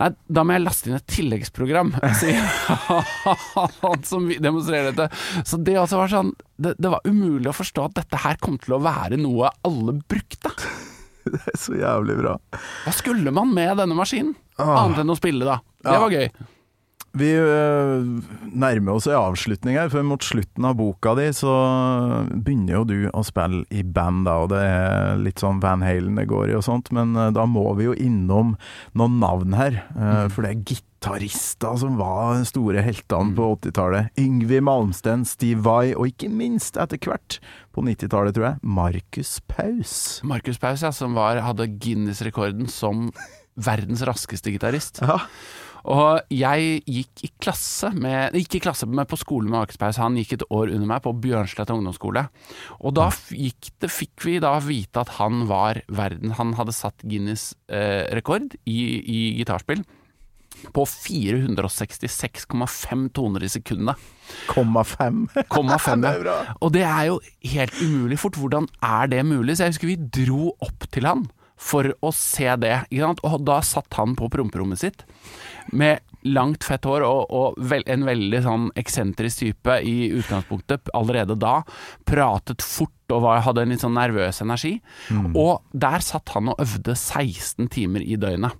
[0.00, 1.90] Nei, da må jeg laste inn et tilleggsprogram,
[2.20, 2.40] sier
[3.82, 5.10] han som demonstrerer dette.
[5.44, 8.56] Så det også var sånn det, det var umulig å forstå at dette her kom
[8.62, 10.54] til å være noe alle brukte.
[11.20, 12.30] Det er så jævlig bra.
[12.86, 14.32] Hva skulle man med denne maskinen?
[14.56, 14.86] Ah.
[14.86, 15.58] Annet enn å spille, da.
[15.84, 16.30] Det var gøy.
[17.18, 18.04] Vi øh,
[18.54, 21.50] nærmer oss en avslutning her, for mot slutten av boka di så
[22.30, 26.20] begynner jo du å spille i band, da, og det er litt sånn Van Halen
[26.20, 28.54] det går i og sånt, men øh, da må vi jo innom
[28.94, 34.14] noen navn her, øh, for det er gitarister som var store heltene på 80-tallet.
[34.20, 37.40] Yngvi Malmsten, Steve Vai, og ikke minst etter hvert,
[37.74, 39.96] på 90-tallet tror jeg, Markus Paus.
[40.22, 43.08] Markus Paus, ja, som var, hadde Guinness-rekorden som
[43.58, 45.02] verdens raskeste gitarist.
[45.88, 49.96] Og jeg gikk i klasse med Ikke i klasse, men på skole med Akerspaus.
[50.02, 52.22] Han gikk et år under meg på Bjørnsletta ungdomsskole.
[52.80, 56.98] Og da gikk det, fikk vi da vite at han var verden Han hadde satt
[57.06, 59.82] Guinness-rekord i, i gitarspill.
[60.76, 63.96] På 466,5 toner i sekundet.
[64.50, 65.28] Komma fem.
[65.54, 66.10] Komma fem, ja.
[66.60, 67.20] Og det er jo
[67.54, 68.36] helt umulig fort.
[68.36, 69.56] Hvordan er det mulig?
[69.56, 71.24] Så jeg husker vi dro opp til han
[71.60, 72.74] for å se det.
[73.00, 75.04] Og da satt han på promperommet sitt
[75.72, 81.36] med langt, fett hår og, og vel, en veldig sånn eksentrisk type i utgangspunktet allerede
[81.40, 81.60] da.
[82.08, 84.76] Pratet fort og var, hadde en litt sånn nervøs energi.
[85.34, 88.58] Og der satt han og øvde 16 timer i døgnet.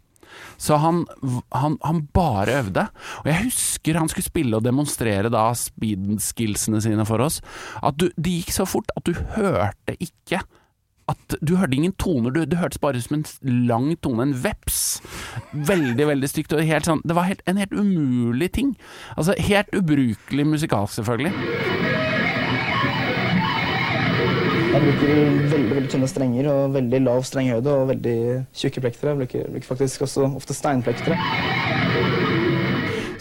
[0.56, 1.04] Så han,
[1.50, 2.86] han, han bare øvde.
[3.22, 7.40] Og jeg husker han skulle spille og demonstrere da speed-skillsene sine for oss.
[7.82, 10.42] At du, det gikk så fort at du hørte ikke
[11.10, 14.34] at Du hørte ingen toner, du, det hørtes bare ut som en lang tone, en
[14.44, 15.00] veps.
[15.52, 16.54] Veldig, veldig stygt.
[16.56, 18.74] Og helt sånn, det var helt, en helt umulig ting.
[19.16, 21.32] Altså Helt ubrukelig musikalsk, selvfølgelig.
[24.70, 25.14] Jeg bruker
[25.50, 28.18] veldig veldig tynne strenger og veldig lav strenghøyde og veldig
[28.54, 29.10] tjukke plektere.
[29.10, 31.18] Jeg bruker, bruker faktisk også ofte steinplektere.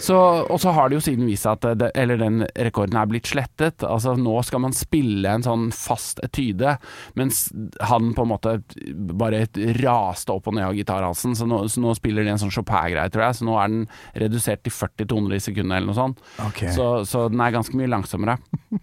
[0.00, 3.08] Så, og så har det jo siden vist seg at det, eller den rekorden er
[3.10, 3.84] blitt slettet.
[3.84, 6.78] Altså Nå skal man spille en sånn fast etyde,
[7.20, 7.48] mens
[7.90, 8.56] han på en måte
[9.20, 9.44] bare
[9.80, 11.36] raste opp og ned av gitarhalsen.
[11.36, 13.40] Så så nå spiller de en sånn Chopin-greie, tror jeg.
[13.40, 13.84] Så nå er den
[14.24, 16.24] redusert til 40 toner i sekundet eller noe sånt.
[16.48, 16.72] Okay.
[16.76, 18.38] Så, så den er ganske mye langsommere.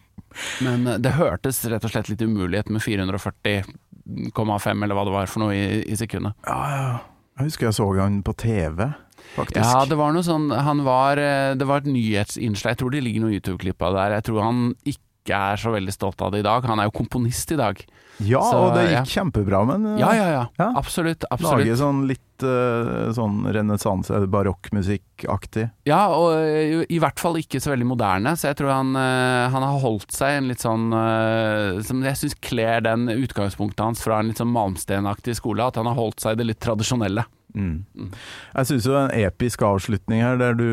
[0.65, 5.15] Men eh, det hørtes rett og slett litt umulig ut med 440,5 eller hva det
[5.15, 6.37] var for noe i, i sekundet.
[6.47, 6.95] Ja, ja.
[7.37, 8.87] Jeg husker jeg så han på TV,
[9.35, 9.59] faktisk.
[9.59, 12.75] Ja, det var noe sånn Han var eh, Det var et nyhetsinnslag.
[12.75, 14.17] Jeg tror det ligger noen YouTube-klipp av der.
[14.19, 16.65] Jeg tror han ikke er så veldig stolt av det i dag.
[16.69, 17.81] Han er jo komponist i dag.
[18.17, 19.03] Ja, Så, og det gikk ja.
[19.19, 20.69] kjempebra, med uh, Ja, ja, ja.
[20.79, 21.25] Absolutt.
[21.29, 21.67] absolutt.
[21.67, 25.67] Lage sånn litt uh, sånn renessanse, barokkmusikkaktig.
[25.89, 29.45] Ja, og eh, i hvert fall ikke så veldig moderne, så jeg tror han, eh,
[29.53, 34.01] han har holdt seg en litt sånn eh, Som jeg syns kler den utgangspunktet hans
[34.01, 37.27] fra en litt sånn Malmsten-aktig skole, at han har holdt seg i det litt tradisjonelle.
[37.57, 38.11] Mm.
[38.53, 40.67] Jeg syns jo en episk avslutning her, der du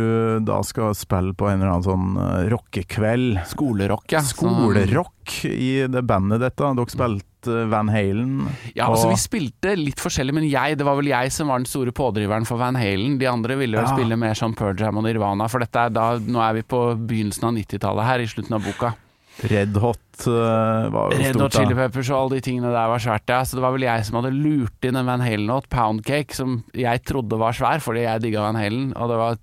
[0.45, 3.41] da skal spille på en eller annen sånn uh, rockekveld.
[3.51, 4.21] Skolerock, ja.
[4.25, 6.73] Skolerock i det bandet dette.
[6.77, 8.49] Dere spilte uh, Van Halen.
[8.77, 11.69] Ja, altså Vi spilte litt forskjellig, men jeg, det var vel jeg som var den
[11.71, 13.19] store pådriveren for Van Halen.
[13.21, 13.95] De andre ville vel Ja.
[13.97, 17.49] spille mer som Pearl og Nirvana, for dette er da, nå er vi på begynnelsen
[17.49, 18.95] av 90-tallet her, i slutten av boka.
[19.43, 21.43] Red Hot uh, var jo Red stort.
[21.43, 21.77] Hot Chili.
[21.79, 23.41] Peppers og alle de tingene der var svært, ja.
[23.45, 27.03] Så det var vel jeg som hadde lurt inn en Van Halen-låt, Poundcake, som jeg
[27.09, 29.43] trodde var svær fordi jeg digga Van Halen, og det var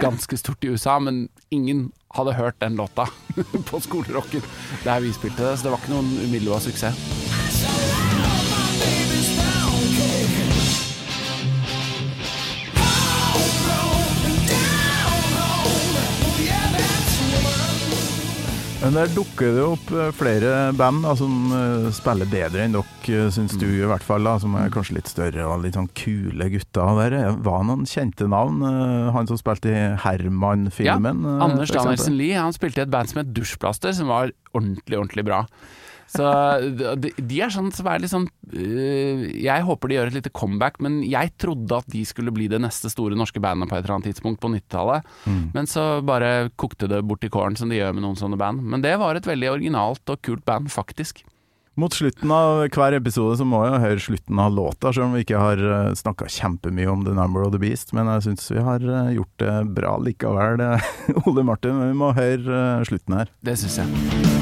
[0.00, 3.04] ganske stort i USA, men ingen hadde hørt den låta
[3.68, 4.44] på skolerocken
[4.84, 7.37] der vi spilte det, så det var ikke noen umiddelbar suksess.
[18.88, 23.26] Men der dukker det opp eh, flere band da, som eh, spiller bedre enn dere,
[23.34, 24.24] syns du i hvert fall.
[24.24, 26.94] da, Som er kanskje litt større og litt sånn kule gutter.
[27.02, 28.62] Der er- var noen kjente navn.
[28.64, 31.20] eh, Han som spilte i Herman-filmen.
[31.20, 31.68] Ja, Anders.
[31.68, 35.42] Danielsen Lie han spilte i et band som het Dusjplaster, som var ordentlig, ordentlig bra.
[36.08, 36.24] Så
[36.96, 38.24] de, de er sånn som er litt sånn
[38.56, 42.48] øh, Jeg håper de gjør et lite comeback, men jeg trodde at de skulle bli
[42.48, 45.08] det neste store norske bandet på et eller annet tidspunkt på 90-tallet.
[45.28, 45.42] Mm.
[45.56, 48.64] Men så bare kokte det bort i kålen, som de gjør med noen sånne band.
[48.64, 51.24] Men det var et veldig originalt og kult band, faktisk.
[51.78, 55.22] Mot slutten av hver episode så må jeg høre slutten av låta, selv om vi
[55.22, 55.62] ikke har
[56.00, 57.94] snakka kjempemye om The Number of the Beast.
[57.94, 60.64] Men jeg syns vi har eh, gjort det bra likevel,
[61.28, 61.78] Ole Martin.
[61.78, 63.32] Men vi må høre slutten her.
[63.46, 64.37] Det syns jeg.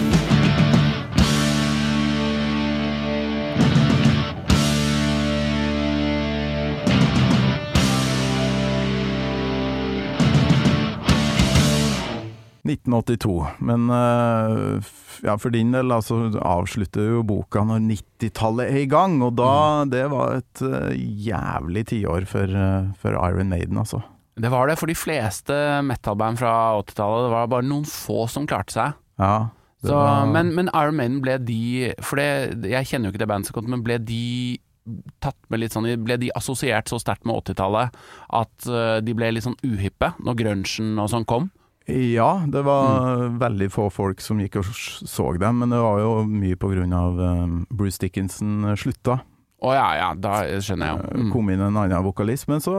[12.67, 13.33] «1982».
[13.65, 14.91] Men eh,
[15.27, 19.85] ja, for din del altså, avslutter jo boka når 90-tallet er i gang, og da
[19.89, 20.93] Det var et eh,
[21.31, 24.03] jævlig tiår for, eh, for Iron Maiden, altså.
[24.37, 25.55] Det var det for de fleste
[25.87, 26.51] metalband fra
[26.83, 27.25] 80-tallet.
[27.25, 28.99] Det var bare noen få som klarte seg.
[29.23, 29.49] Ja,
[29.81, 33.29] Så, var- men, men Iron Maiden ble de For det, jeg kjenner jo ikke det
[33.31, 34.59] bandet så godt, men ble de
[35.25, 37.97] tatt med litt sånn Ble de assosiert så sterkt med 80-tallet
[38.39, 38.69] at
[39.03, 41.49] de ble litt sånn uhippe når grunchen og sånn kom?
[41.87, 43.39] Ja, det var Mm.
[43.39, 46.57] veldig få folk som gikk og så dem, men det var jo mye
[46.93, 49.21] av um, Bruce Dickinson eh, slutta.
[49.63, 51.15] Å ja, ja, da skjønner jeg.
[51.17, 51.31] Mm.
[51.33, 52.75] kom inn en annen vokalist, men så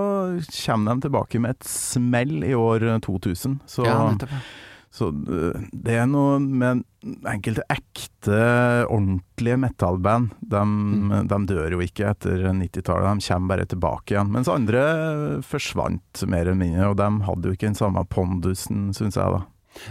[0.65, 3.59] kommer de tilbake med et smell i år eh, 2000.
[3.65, 4.43] Så, Ja, nettopp, ja.
[4.93, 6.83] Så eh, det er noe med
[7.27, 8.39] enkelte ekte,
[8.91, 10.31] ordentlige metallband.
[10.41, 11.27] De, Mm.
[11.29, 14.31] de dør jo ikke etter 90-tallet, de kommer bare tilbake igjen.
[14.33, 14.81] Mens andre
[15.45, 19.43] forsvant mer eller mindre, og de hadde jo ikke den samme pondusen, syns jeg da.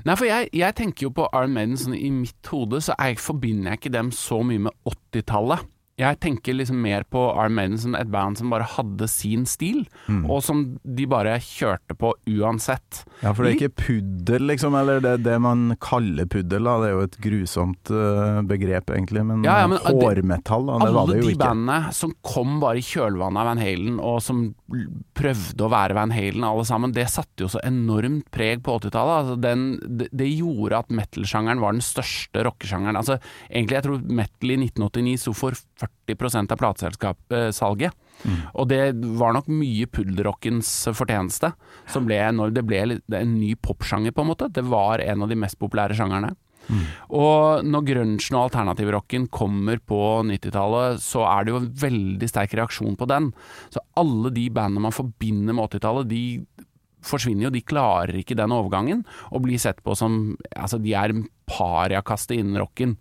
[0.05, 3.21] Nei, for jeg, jeg tenker jo på Iron Maiden sånn i mitt hode, så jeg
[3.23, 5.63] forbinder jeg ikke dem så mye med 80-tallet.
[5.97, 9.87] Jeg tenker liksom mer på Arm Maiden som et band som bare hadde sin stil,
[10.07, 10.27] Mm.
[10.31, 13.05] og som de bare kjørte på uansett.
[13.23, 16.75] Ja, for det er ikke puddel, liksom, eller det, det man kaller puddel, da.
[16.83, 19.25] Det er jo et grusomt eh, begrep, egentlig.
[19.25, 21.41] Men, Ja, ja, men, hårmetall, da, det var det jo de ikke.
[21.47, 24.45] bandene som kom bare i kjølvannet av Van Halen, og som
[25.17, 29.19] prøvde å være Van Halen alle sammen, det satte jo så enormt preg på 80-tallet.
[29.21, 32.99] Altså det, det gjorde at metal-sjangeren var den største rockesjangeren.
[32.99, 38.03] Altså, egentlig, jeg tror metal i 1989 sto for 40% av plateselskapssalget.
[38.25, 38.41] Mm.
[38.57, 38.81] Og det
[39.21, 41.53] var nok mye puddelrockens fortjeneste.
[41.93, 42.19] Som ble,
[42.57, 44.51] det ble en ny popsjanger, på en måte.
[44.51, 46.35] Det var en av de mest populære sjangerne.
[47.17, 52.57] Og når grunchen og alternativrocken kommer på 90-tallet, så er det jo en veldig sterk
[52.59, 53.31] reaksjon på den.
[53.73, 56.25] Så alle de bandene man forbinder med 80-tallet, de
[57.07, 57.55] forsvinner jo.
[57.55, 61.15] De klarer ikke den overgangen, og blir sett på som Altså, de er
[61.47, 62.97] pariakastet innen rocken.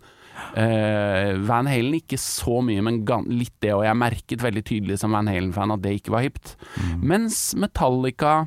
[0.55, 3.01] Uh, Van Halen ikke så mye, men
[3.31, 6.55] litt det, og jeg merket veldig tydelig som Van Halen-fan at det ikke var hipt.
[6.99, 8.45] Mens Metallica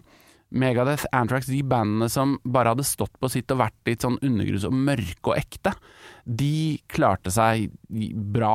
[0.50, 4.64] Megadeth, Antrax, de bandene som bare hadde stått på sitt og vært litt sånn undergrunns
[4.64, 5.74] og mørke og ekte,
[6.24, 8.54] de klarte seg bra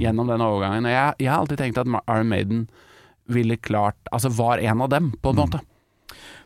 [0.00, 0.86] gjennom den overgangen.
[0.88, 2.64] Og jeg, jeg har alltid tenkt at Iron Maiden
[3.28, 5.60] ville klart Altså var en av dem, på en måte.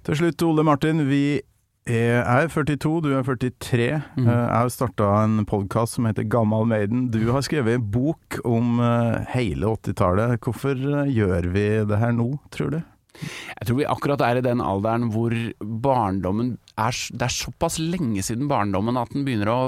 [0.07, 1.05] Til slutt, Ole Martin.
[1.09, 1.41] Vi
[1.89, 3.89] er, jeg er 42, du er 43.
[4.17, 4.27] Mhm.
[4.29, 7.09] Eh, Jeg har starta en podkast som heter Gammal Maiden.
[7.11, 10.39] Du har skrevet en bok om eh, hele 80-tallet.
[10.43, 12.81] Hvorfor eh, gjør vi det her nå, tror du?
[13.21, 18.23] Jeg tror vi akkurat er i den alderen hvor barndommen er Det er såpass lenge
[18.23, 19.59] siden barndommen at den begynner å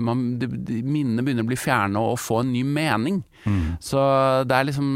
[0.00, 3.22] man, de, de, Minnene begynner å bli fjerne og få en ny mening.
[3.82, 3.98] Så
[4.46, 4.88] det er liksom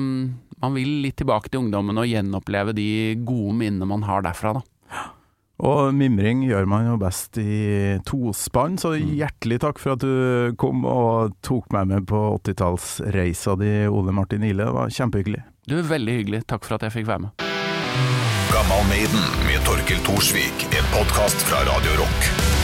[0.60, 2.88] Man vil litt tilbake til ungdommen og gjenoppleve de
[3.24, 4.64] gode minnene man har derfra, da.
[5.60, 10.86] Og mimring gjør man jo best i tospann, så hjertelig takk for at du kom
[10.88, 14.70] og tok meg med på 80-tallsreisa di, Ole Martin Ile.
[14.70, 15.44] Det var kjempehyggelig.
[15.68, 16.44] Du er veldig hyggelig.
[16.48, 17.46] Takk for at jeg fikk være med.
[18.50, 22.59] Gammal Maiden med Torkil Thorsvik, en podkast fra Radio Rock.